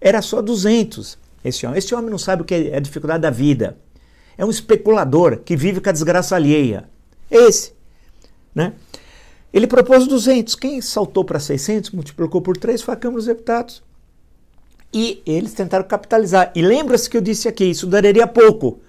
Era 0.00 0.20
só 0.20 0.42
200 0.42 1.18
esse 1.44 1.66
homem. 1.66 1.78
Esse 1.78 1.94
homem 1.94 2.10
não 2.10 2.18
sabe 2.18 2.42
o 2.42 2.44
que 2.44 2.54
é 2.54 2.76
a 2.76 2.80
dificuldade 2.80 3.22
da 3.22 3.30
vida. 3.30 3.76
É 4.36 4.44
um 4.44 4.50
especulador 4.50 5.38
que 5.38 5.56
vive 5.56 5.80
com 5.80 5.88
a 5.88 5.92
desgraça 5.92 6.36
alheia. 6.36 6.88
Esse, 7.30 7.72
né? 8.54 8.74
Ele 9.52 9.66
propôs 9.66 10.06
200. 10.06 10.54
Quem 10.54 10.80
saltou 10.80 11.24
para 11.24 11.38
600, 11.38 11.90
multiplicou 11.90 12.40
por 12.40 12.56
3, 12.56 12.80
foi 12.80 12.94
a 12.94 12.96
Câmara 12.96 13.18
dos 13.18 13.26
Deputados. 13.26 13.82
E 14.92 15.22
eles 15.26 15.52
tentaram 15.52 15.84
capitalizar. 15.84 16.52
E 16.54 16.62
lembra-se 16.62 17.08
que 17.08 17.16
eu 17.16 17.20
disse 17.20 17.48
aqui, 17.48 17.64
isso 17.64 17.86
duraria 17.86 18.26
pouco. 18.26 18.80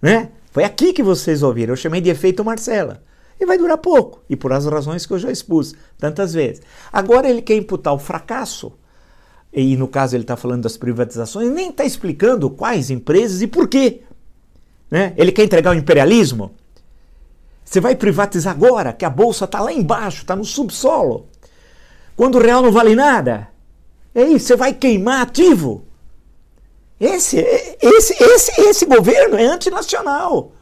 Né? 0.00 0.30
Foi 0.50 0.64
aqui 0.64 0.92
que 0.92 1.02
vocês 1.02 1.42
ouviram. 1.42 1.72
Eu 1.72 1.76
chamei 1.76 2.00
de 2.00 2.10
efeito 2.10 2.44
Marcela. 2.44 3.02
E 3.40 3.46
vai 3.46 3.58
durar 3.58 3.78
pouco. 3.78 4.22
E 4.28 4.36
por 4.36 4.52
as 4.52 4.66
razões 4.66 5.04
que 5.04 5.12
eu 5.12 5.18
já 5.18 5.30
expus 5.30 5.74
tantas 5.98 6.32
vezes. 6.32 6.62
Agora 6.92 7.28
ele 7.28 7.42
quer 7.42 7.56
imputar 7.56 7.94
o 7.94 7.98
fracasso. 7.98 8.72
E 9.52 9.76
no 9.76 9.86
caso 9.88 10.16
ele 10.16 10.24
está 10.24 10.36
falando 10.36 10.62
das 10.62 10.78
privatizações, 10.78 11.50
nem 11.50 11.68
está 11.68 11.84
explicando 11.84 12.48
quais 12.48 12.90
empresas 12.90 13.42
e 13.42 13.46
por 13.46 13.68
quê. 13.68 14.00
Né? 14.90 15.12
Ele 15.16 15.32
quer 15.32 15.44
entregar 15.44 15.74
o 15.74 15.78
imperialismo? 15.78 16.52
Você 17.72 17.80
vai 17.80 17.96
privatizar 17.96 18.52
agora, 18.52 18.92
que 18.92 19.02
a 19.02 19.08
bolsa 19.08 19.46
está 19.46 19.58
lá 19.58 19.72
embaixo, 19.72 20.20
está 20.20 20.36
no 20.36 20.44
subsolo. 20.44 21.26
Quando 22.14 22.34
o 22.34 22.38
real 22.42 22.60
não 22.60 22.70
vale 22.70 22.94
nada. 22.94 23.48
É 24.14 24.24
isso, 24.24 24.48
você 24.48 24.56
vai 24.56 24.74
queimar 24.74 25.22
ativo. 25.22 25.82
Esse, 27.00 27.38
esse, 27.80 28.22
esse, 28.22 28.60
esse 28.60 28.84
governo 28.84 29.38
é 29.38 29.46
antinacional. 29.46 30.52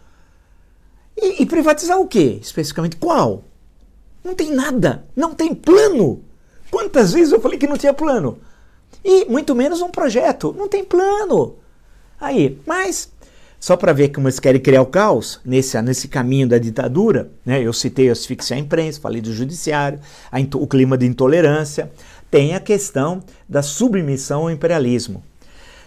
E, 1.16 1.42
e 1.42 1.46
privatizar 1.46 1.99
o 1.99 2.07
quê? 2.07 2.38
Especificamente 2.40 2.94
qual? 2.94 3.42
Não 4.23 4.37
tem 4.37 4.53
nada, 4.53 5.05
não 5.16 5.35
tem 5.35 5.53
plano. 5.53 6.23
Quantas 6.70 7.12
vezes 7.12 7.33
eu 7.33 7.40
falei 7.40 7.59
que 7.59 7.66
não 7.66 7.77
tinha 7.77 7.92
plano? 7.92 8.38
E 9.05 9.25
muito 9.25 9.53
menos 9.53 9.83
um 9.83 9.90
projeto. 9.90 10.55
Não 10.57 10.68
tem 10.68 10.85
plano. 10.85 11.57
Aí, 12.20 12.57
mas 12.64 13.11
só 13.61 13.77
para 13.77 13.92
ver 13.92 14.09
como 14.09 14.27
eles 14.27 14.40
querem 14.40 14.61
criar 14.61 14.81
o 14.81 14.87
caos 14.87 15.38
nesse, 15.44 15.81
nesse 15.83 16.09
caminho 16.09 16.49
da 16.49 16.57
ditadura, 16.57 17.31
né? 17.44 17.62
eu 17.62 17.75
citei 17.75 18.09
a 18.09 18.12
asfixia 18.12 18.57
à 18.57 18.59
imprensa, 18.59 18.99
falei 18.99 19.20
do 19.20 19.33
judiciário, 19.35 20.01
o 20.55 20.66
clima 20.66 20.96
de 20.96 21.05
intolerância, 21.05 21.92
tem 22.31 22.55
a 22.55 22.61
questão 22.61 23.23
da 23.46 23.61
submissão 23.61 24.42
ao 24.42 24.51
imperialismo. 24.51 25.23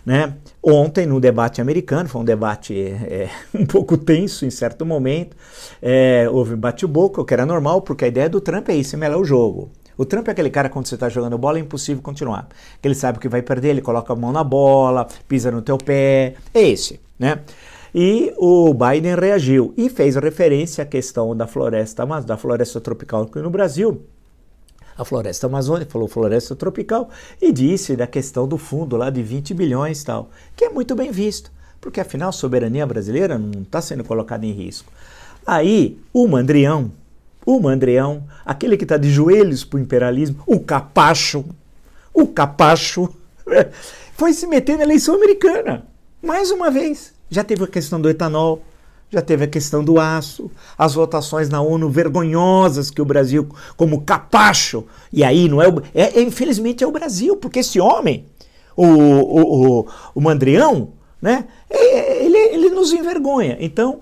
Né? 0.06 0.36
Ontem, 0.62 1.06
no 1.08 1.20
debate 1.20 1.62
americano, 1.62 2.08
foi 2.08 2.22
um 2.22 2.26
debate 2.26 2.76
é, 2.78 3.30
um 3.56 3.66
pouco 3.66 3.98
tenso 3.98 4.46
em 4.46 4.52
certo 4.52 4.86
momento, 4.86 5.36
é, 5.82 6.30
houve 6.30 6.56
bate-boca, 6.56 7.22
o 7.22 7.26
que 7.26 7.34
era 7.34 7.46
normal, 7.46 7.82
porque 7.82 8.06
a 8.06 8.08
ideia 8.08 8.30
do 8.30 8.40
Trump 8.40 8.70
é 8.70 8.76
isso, 8.76 8.96
é 8.96 9.18
o 9.18 9.24
jogo. 9.24 9.72
O 9.98 10.06
Trump 10.06 10.28
é 10.28 10.32
aquele 10.32 10.50
cara 10.50 10.70
quando 10.70 10.88
você 10.88 10.96
está 10.96 11.10
jogando 11.10 11.38
bola 11.38 11.58
é 11.58 11.62
impossível 11.62 12.02
continuar. 12.02 12.48
Que 12.82 12.88
ele 12.88 12.96
sabe 12.96 13.20
que 13.20 13.30
vai 13.30 13.42
perder, 13.42 13.70
ele 13.70 13.82
coloca 13.82 14.14
a 14.14 14.16
mão 14.16 14.32
na 14.32 14.44
bola, 14.44 15.08
pisa 15.28 15.52
no 15.52 15.62
teu 15.62 15.78
pé. 15.78 16.36
É 16.54 16.62
esse, 16.62 17.00
né? 17.18 17.40
E 17.94 18.34
o 18.38 18.74
Biden 18.74 19.16
reagiu 19.16 19.72
e 19.78 19.88
fez 19.88 20.16
referência 20.16 20.84
à 20.84 20.86
questão 20.86 21.36
da 21.36 21.46
floresta, 21.46 22.04
da 22.26 22.36
floresta 22.36 22.82
tropical 22.82 23.24
aqui 23.24 23.38
no 23.38 23.52
Brasil, 23.52 24.02
a 24.98 25.06
floresta 25.06 25.46
amazônica, 25.46 25.92
falou 25.92 26.08
floresta 26.08 26.56
tropical, 26.56 27.10
e 27.40 27.52
disse 27.52 27.96
da 27.96 28.08
questão 28.08 28.48
do 28.48 28.58
fundo 28.58 28.98
lá 28.98 29.12
de 29.12 29.22
20 29.22 29.54
bilhões 29.54 30.02
e 30.02 30.06
tal, 30.06 30.30
que 30.56 30.66
é 30.66 30.70
muito 30.70 30.96
bem 30.96 31.12
visto, 31.12 31.52
porque 31.80 32.00
afinal 32.00 32.30
a 32.30 32.32
soberania 32.32 32.86
brasileira 32.86 33.38
não 33.38 33.62
está 33.62 33.80
sendo 33.80 34.04
colocada 34.04 34.44
em 34.44 34.52
risco. 34.52 34.92
Aí 35.46 36.00
o 36.12 36.28
Mandrião, 36.28 36.92
o 37.46 37.60
mandreão, 37.60 38.24
aquele 38.46 38.78
que 38.78 38.84
está 38.84 38.98
de 38.98 39.10
joelhos 39.10 39.64
para 39.64 39.78
o 39.78 39.82
imperialismo, 39.82 40.42
o 40.46 40.60
capacho, 40.60 41.46
o 42.14 42.28
capacho, 42.28 43.10
foi 44.16 44.34
se 44.34 44.48
meter 44.48 44.78
na 44.78 44.84
eleição 44.84 45.16
americana. 45.16 45.86
Mais 46.22 46.52
uma 46.52 46.72
vez. 46.72 47.14
Já 47.30 47.44
teve 47.44 47.64
a 47.64 47.68
questão 47.68 48.00
do 48.00 48.10
etanol, 48.10 48.64
já 49.10 49.22
teve 49.22 49.44
a 49.44 49.48
questão 49.48 49.84
do 49.84 50.00
aço, 50.00 50.50
as 50.78 50.96
votações 50.96 51.50
na 51.50 51.62
ONU 51.62 51.90
vergonhosas 51.90 52.90
que 52.90 53.02
o 53.02 53.06
Brasil, 53.06 53.48
como 53.78 54.02
capacho, 54.02 54.86
e 55.12 55.24
aí 55.24 55.48
não 55.48 55.62
é, 55.62 55.68
o, 55.68 55.82
é, 55.94 56.20
é 56.20 56.22
infelizmente 56.22 56.84
é 56.84 56.88
o 56.88 56.92
Brasil, 56.92 57.36
porque 57.36 57.60
esse 57.60 57.80
homem, 57.80 58.26
o, 58.76 58.86
o, 58.86 59.80
o, 59.82 59.88
o 60.16 60.22
Mandrião, 60.22 60.90
né, 61.22 61.46
é, 61.70 62.26
ele, 62.26 62.38
ele 62.38 62.70
nos 62.72 62.92
envergonha. 62.92 63.58
Então, 63.60 64.02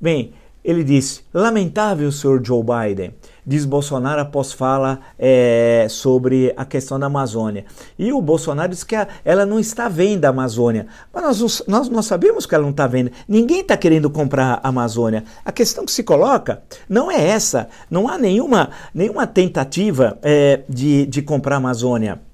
bem, 0.00 0.32
ele 0.66 0.82
disse: 0.82 1.20
lamentável, 1.32 2.10
senhor 2.10 2.44
Joe 2.44 2.60
Biden, 2.60 3.14
diz 3.46 3.64
Bolsonaro 3.64 4.20
após 4.20 4.52
fala 4.52 4.98
é, 5.16 5.86
sobre 5.88 6.52
a 6.56 6.64
questão 6.64 6.98
da 6.98 7.06
Amazônia. 7.06 7.64
E 7.96 8.12
o 8.12 8.20
Bolsonaro 8.20 8.70
diz 8.70 8.82
que 8.82 8.96
a, 8.96 9.06
ela 9.24 9.46
não 9.46 9.60
está 9.60 9.88
vendo 9.88 10.24
a 10.24 10.30
Amazônia. 10.30 10.88
Mas 11.14 11.22
nós, 11.22 11.62
nós, 11.68 11.88
nós 11.88 12.06
sabemos 12.06 12.46
que 12.46 12.54
ela 12.56 12.64
não 12.64 12.72
está 12.72 12.88
vendo. 12.88 13.12
Ninguém 13.28 13.60
está 13.60 13.76
querendo 13.76 14.10
comprar 14.10 14.60
a 14.60 14.68
Amazônia. 14.68 15.22
A 15.44 15.52
questão 15.52 15.86
que 15.86 15.92
se 15.92 16.02
coloca 16.02 16.60
não 16.88 17.08
é 17.08 17.28
essa. 17.28 17.68
Não 17.88 18.08
há 18.08 18.18
nenhuma, 18.18 18.70
nenhuma 18.92 19.24
tentativa 19.24 20.18
é, 20.20 20.62
de, 20.68 21.06
de 21.06 21.22
comprar 21.22 21.54
a 21.54 21.58
Amazônia. 21.58 22.25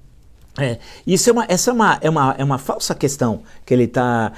É, 0.59 0.77
isso 1.07 1.31
é 1.31 1.33
uma, 1.33 1.45
essa 1.49 1.71
é 1.71 1.73
uma, 1.73 1.97
é, 1.99 2.09
uma, 2.09 2.35
é 2.37 2.43
uma 2.43 2.57
falsa 2.59 2.93
questão 2.93 3.41
que 3.65 3.73
ele 3.73 3.85
está 3.85 4.31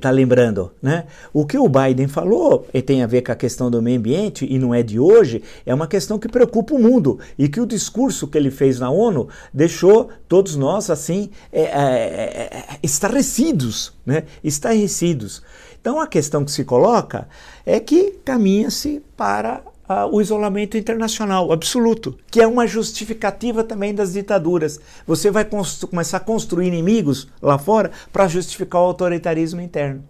tá 0.00 0.10
lembrando. 0.10 0.72
Né? 0.80 1.04
O 1.32 1.44
que 1.44 1.58
o 1.58 1.68
Biden 1.68 2.08
falou 2.08 2.66
e 2.72 2.80
tem 2.80 3.02
a 3.02 3.06
ver 3.06 3.20
com 3.20 3.32
a 3.32 3.36
questão 3.36 3.70
do 3.70 3.82
meio 3.82 3.98
ambiente, 3.98 4.46
e 4.48 4.58
não 4.58 4.74
é 4.74 4.82
de 4.82 4.98
hoje, 4.98 5.42
é 5.66 5.74
uma 5.74 5.86
questão 5.86 6.18
que 6.18 6.26
preocupa 6.26 6.74
o 6.74 6.78
mundo. 6.78 7.18
E 7.38 7.48
que 7.48 7.60
o 7.60 7.66
discurso 7.66 8.26
que 8.26 8.38
ele 8.38 8.50
fez 8.50 8.80
na 8.80 8.88
ONU 8.88 9.28
deixou 9.52 10.08
todos 10.26 10.56
nós 10.56 10.88
assim 10.88 11.28
é, 11.52 11.62
é, 11.62 11.64
é 11.64 12.78
estarrecidos. 12.82 13.92
Né? 14.06 14.24
Estarrecidos. 14.42 15.42
Então 15.80 16.00
a 16.00 16.06
questão 16.06 16.46
que 16.46 16.50
se 16.50 16.64
coloca 16.64 17.28
é 17.66 17.78
que 17.78 18.12
caminha-se 18.24 19.02
para 19.16 19.62
o 20.10 20.20
isolamento 20.20 20.76
internacional 20.76 21.50
absoluto, 21.50 22.16
que 22.30 22.40
é 22.40 22.46
uma 22.46 22.66
justificativa 22.66 23.64
também 23.64 23.94
das 23.94 24.12
ditaduras. 24.12 24.78
Você 25.06 25.30
vai 25.30 25.46
começar 25.90 26.18
a 26.18 26.20
construir 26.20 26.66
inimigos 26.66 27.28
lá 27.40 27.58
fora 27.58 27.90
para 28.12 28.28
justificar 28.28 28.82
o 28.82 28.86
autoritarismo 28.86 29.60
interno. 29.60 30.04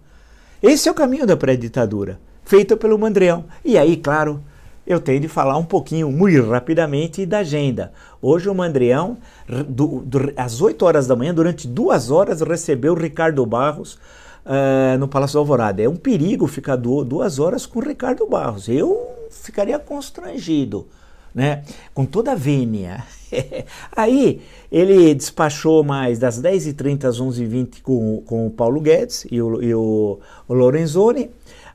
Esse 0.61 0.89
é 0.89 0.91
o 0.91 0.95
caminho 0.95 1.25
da 1.25 1.37
pré-ditadura, 1.37 2.19
feito 2.43 2.75
pelo 2.75 2.99
Mandrião. 2.99 3.45
E 3.63 3.77
aí, 3.77 3.95
claro, 3.95 4.43
eu 4.85 4.99
tenho 4.99 5.21
de 5.21 5.29
falar 5.29 5.57
um 5.57 5.63
pouquinho, 5.63 6.11
muito 6.11 6.49
rapidamente, 6.49 7.25
da 7.25 7.39
agenda. 7.39 7.93
Hoje 8.21 8.49
o 8.49 8.55
Mandrião, 8.55 9.17
do, 9.67 9.99
do, 10.01 10.33
às 10.35 10.61
8 10.61 10.83
horas 10.83 11.07
da 11.07 11.15
manhã, 11.15 11.33
durante 11.33 11.67
duas 11.67 12.11
horas, 12.11 12.41
recebeu 12.41 12.93
Ricardo 12.95 13.45
Barros 13.45 13.93
uh, 14.45 14.97
no 14.99 15.07
Palácio 15.07 15.35
da 15.35 15.39
Alvorada. 15.39 15.81
É 15.81 15.87
um 15.87 15.95
perigo 15.95 16.47
ficar 16.47 16.75
duas 16.75 17.39
horas 17.39 17.65
com 17.65 17.79
Ricardo 17.79 18.27
Barros. 18.27 18.67
Eu 18.67 19.18
ficaria 19.29 19.79
constrangido, 19.79 20.87
né? 21.33 21.63
Com 21.93 22.05
toda 22.05 22.31
a 22.31 22.35
vênia. 22.35 23.03
Aí 23.95 24.41
ele 24.71 25.13
despachou 25.13 25.83
mais 25.83 26.19
das 26.19 26.41
10h30 26.41 27.05
às 27.05 27.19
11h20 27.19 27.81
com, 27.81 28.21
com 28.25 28.47
o 28.47 28.51
Paulo 28.51 28.81
Guedes 28.81 29.25
e 29.31 29.41
o, 29.41 29.61
e 29.61 29.73
o, 29.73 30.19
Lorenzoni. 30.47 31.29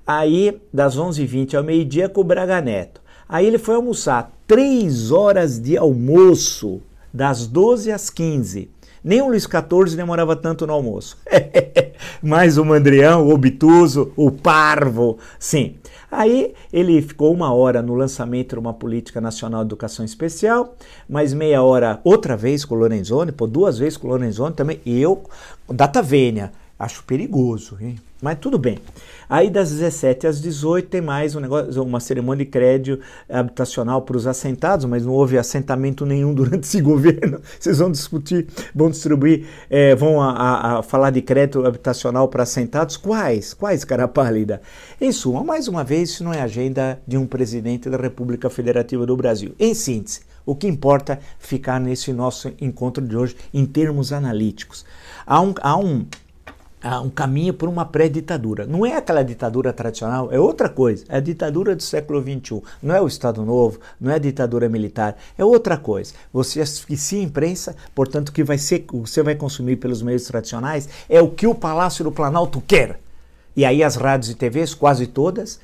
Aí 0.07 0.61
das 0.73 0.99
11h20 0.99 1.55
ao 1.55 1.65
meio-dia 1.65 2.09
com 2.09 2.21
o 2.21 2.25
Braga 2.25 2.61
Neto. 2.61 3.01
Aí 3.29 3.47
ele 3.47 3.59
foi 3.59 3.75
almoçar 3.75 4.33
três 4.47 5.11
horas 5.11 5.59
de 5.59 5.77
almoço, 5.77 6.83
das 7.13 7.47
12 7.47 7.91
às 7.91 8.11
15. 8.11 8.71
Nem 9.03 9.21
o 9.21 9.29
Luiz 9.29 9.45
XIV 9.45 9.97
demorava 9.97 10.35
tanto 10.35 10.67
no 10.67 10.73
almoço. 10.73 11.19
Mais 12.23 12.57
o 12.57 12.65
Mandrião, 12.65 13.27
o 13.27 13.35
obtuso, 13.35 14.13
o 14.17 14.31
parvo, 14.31 15.19
sim. 15.39 15.77
Aí 16.17 16.55
ele 16.73 17.03
ficou 17.03 17.33
uma 17.33 17.53
hora 17.53 17.83
no 17.83 17.95
lançamento 17.95 18.55
de 18.55 18.61
uma 18.61 18.73
política 18.73 19.21
nacional 19.21 19.63
de 19.63 19.69
educação 19.69 20.05
especial, 20.05 20.77
mais 21.09 21.33
meia 21.33 21.63
hora 21.63 22.01
outra 22.05 22.37
vez 22.37 22.65
com 22.65 22.75
o 22.75 22.79
Lorenzoni, 22.79 23.33
pô, 23.33 23.47
duas 23.47 23.79
vezes 23.79 23.97
com 23.97 24.07
o 24.07 24.11
Lorenzoni 24.11 24.55
também, 24.55 24.81
e 24.87 25.01
eu, 25.01 25.23
data 25.69 26.01
vênia, 26.01 26.53
acho 26.79 27.05
perigoso, 27.05 27.77
hein? 27.81 27.97
mas 28.25 28.39
tudo 28.39 28.59
bem. 28.59 28.79
Aí 29.29 29.51
das 29.51 29.71
17 29.71 30.27
às 30.27 30.41
18 30.41 30.89
tem 30.89 31.03
mais 31.03 31.37
um 31.37 31.41
negócio, 31.41 31.83
uma 31.83 32.01
cerimônia 32.01 32.43
de 32.43 32.51
crédito 32.51 33.03
habitacional 33.29 34.01
para 34.01 34.17
os 34.17 34.27
assentados, 34.27 34.87
mas 34.87 35.05
não 35.05 35.13
houve 35.13 35.37
assentamento 35.37 36.07
nenhum 36.07 36.33
durante 36.35 36.65
esse 36.65 36.81
governo. 36.81 37.41
Vocês 37.61 37.79
vão 37.79 37.91
discutir, 37.91 38.47
vão 38.75 38.91
distribuir, 38.91 39.47
é, 39.69 39.95
vão 39.95 40.23
a, 40.23 40.31
a, 40.31 40.79
a, 40.79 40.83
falar 40.83 41.11
de 41.11 41.21
crédito 41.21 41.67
habitacional 41.67 42.27
para 42.29 42.45
assentados? 42.45 42.97
Quais? 42.97 43.53
Quais, 43.53 43.85
cara 43.85 44.09
pálida? 44.09 44.63
Em 44.99 45.13
suma, 45.13 45.45
mais 45.45 45.69
uma 45.69 45.85
vez, 45.85 46.09
isso 46.09 46.25
não 46.25 46.33
é 46.33 46.41
agenda 46.41 46.99
de 47.07 47.19
um 47.19 47.27
presidente 47.27 47.91
da 47.91 47.99
República 47.99 48.49
Federativa 48.49 49.05
do 49.05 49.17
Brasil. 49.17 49.55
Em 49.59 49.75
síntese, 49.75 50.21
o 50.47 50.55
que 50.55 50.67
importa 50.67 51.15
é 51.15 51.19
ficar 51.39 51.79
nesse 51.79 52.11
nosso 52.13 52.53
encontro 52.59 53.07
de 53.07 53.17
hoje 53.17 53.37
em 53.53 53.67
termos 53.67 54.15
analíticos. 54.15 54.85
Há 55.27 55.41
um, 55.41 55.55
há 55.61 55.77
um 55.77 56.07
um 57.03 57.09
caminho 57.09 57.55
para 57.55 57.69
uma 57.69 57.85
pré-ditadura. 57.87 58.67
Não 58.67 58.85
é 58.85 58.97
aquela 58.97 59.23
ditadura 59.23 59.73
tradicional, 59.73 60.31
é 60.31 60.39
outra 60.39 60.69
coisa. 60.69 61.05
É 61.09 61.17
a 61.17 61.21
ditadura 61.21 61.75
do 61.75 61.83
século 61.83 62.21
XXI. 62.21 62.63
Não 62.83 62.95
é 62.95 63.01
o 63.01 63.07
Estado 63.07 63.43
Novo, 63.45 63.81
não 63.99 64.13
é 64.13 64.17
a 64.17 64.19
ditadura 64.19 64.69
militar, 64.69 65.17
é 65.39 65.45
outra 65.45 65.79
coisa. 65.79 66.13
Você 66.33 66.61
asfixia 66.61 67.21
a 67.21 67.23
imprensa, 67.23 67.75
portanto, 67.95 68.29
o 68.29 68.33
que 68.33 68.45
vai 68.45 68.59
ser, 68.59 68.85
você 68.93 69.23
vai 69.23 69.35
consumir 69.35 69.77
pelos 69.77 70.03
meios 70.03 70.25
tradicionais 70.25 70.89
é 71.09 71.23
o 71.23 71.31
que 71.31 71.47
o 71.47 71.55
Palácio 71.55 72.05
do 72.05 72.13
Planalto 72.13 72.61
quer. 72.61 73.01
E 73.57 73.65
aí 73.65 73.83
as 73.83 73.97
rádios 73.97 74.31
e 74.31 74.35
TVs, 74.35 74.75
quase 74.75 75.07
todas, 75.07 75.61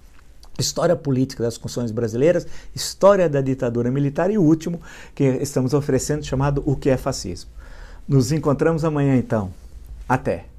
História 0.58 0.96
política 0.96 1.44
das 1.44 1.58
constituições 1.58 1.92
brasileiras, 1.92 2.48
história 2.74 3.28
da 3.28 3.42
ditadura 3.42 3.92
militar 3.92 4.32
e 4.32 4.38
o 4.38 4.42
último 4.42 4.80
que 5.14 5.24
estamos 5.24 5.74
oferecendo 5.74 6.24
chamado 6.24 6.64
O 6.66 6.78
que 6.78 6.90
é 6.90 6.96
fascismo. 6.96 7.52
Nos 8.08 8.32
encontramos 8.32 8.86
amanhã 8.86 9.18
então. 9.18 9.52
Até! 10.08 10.55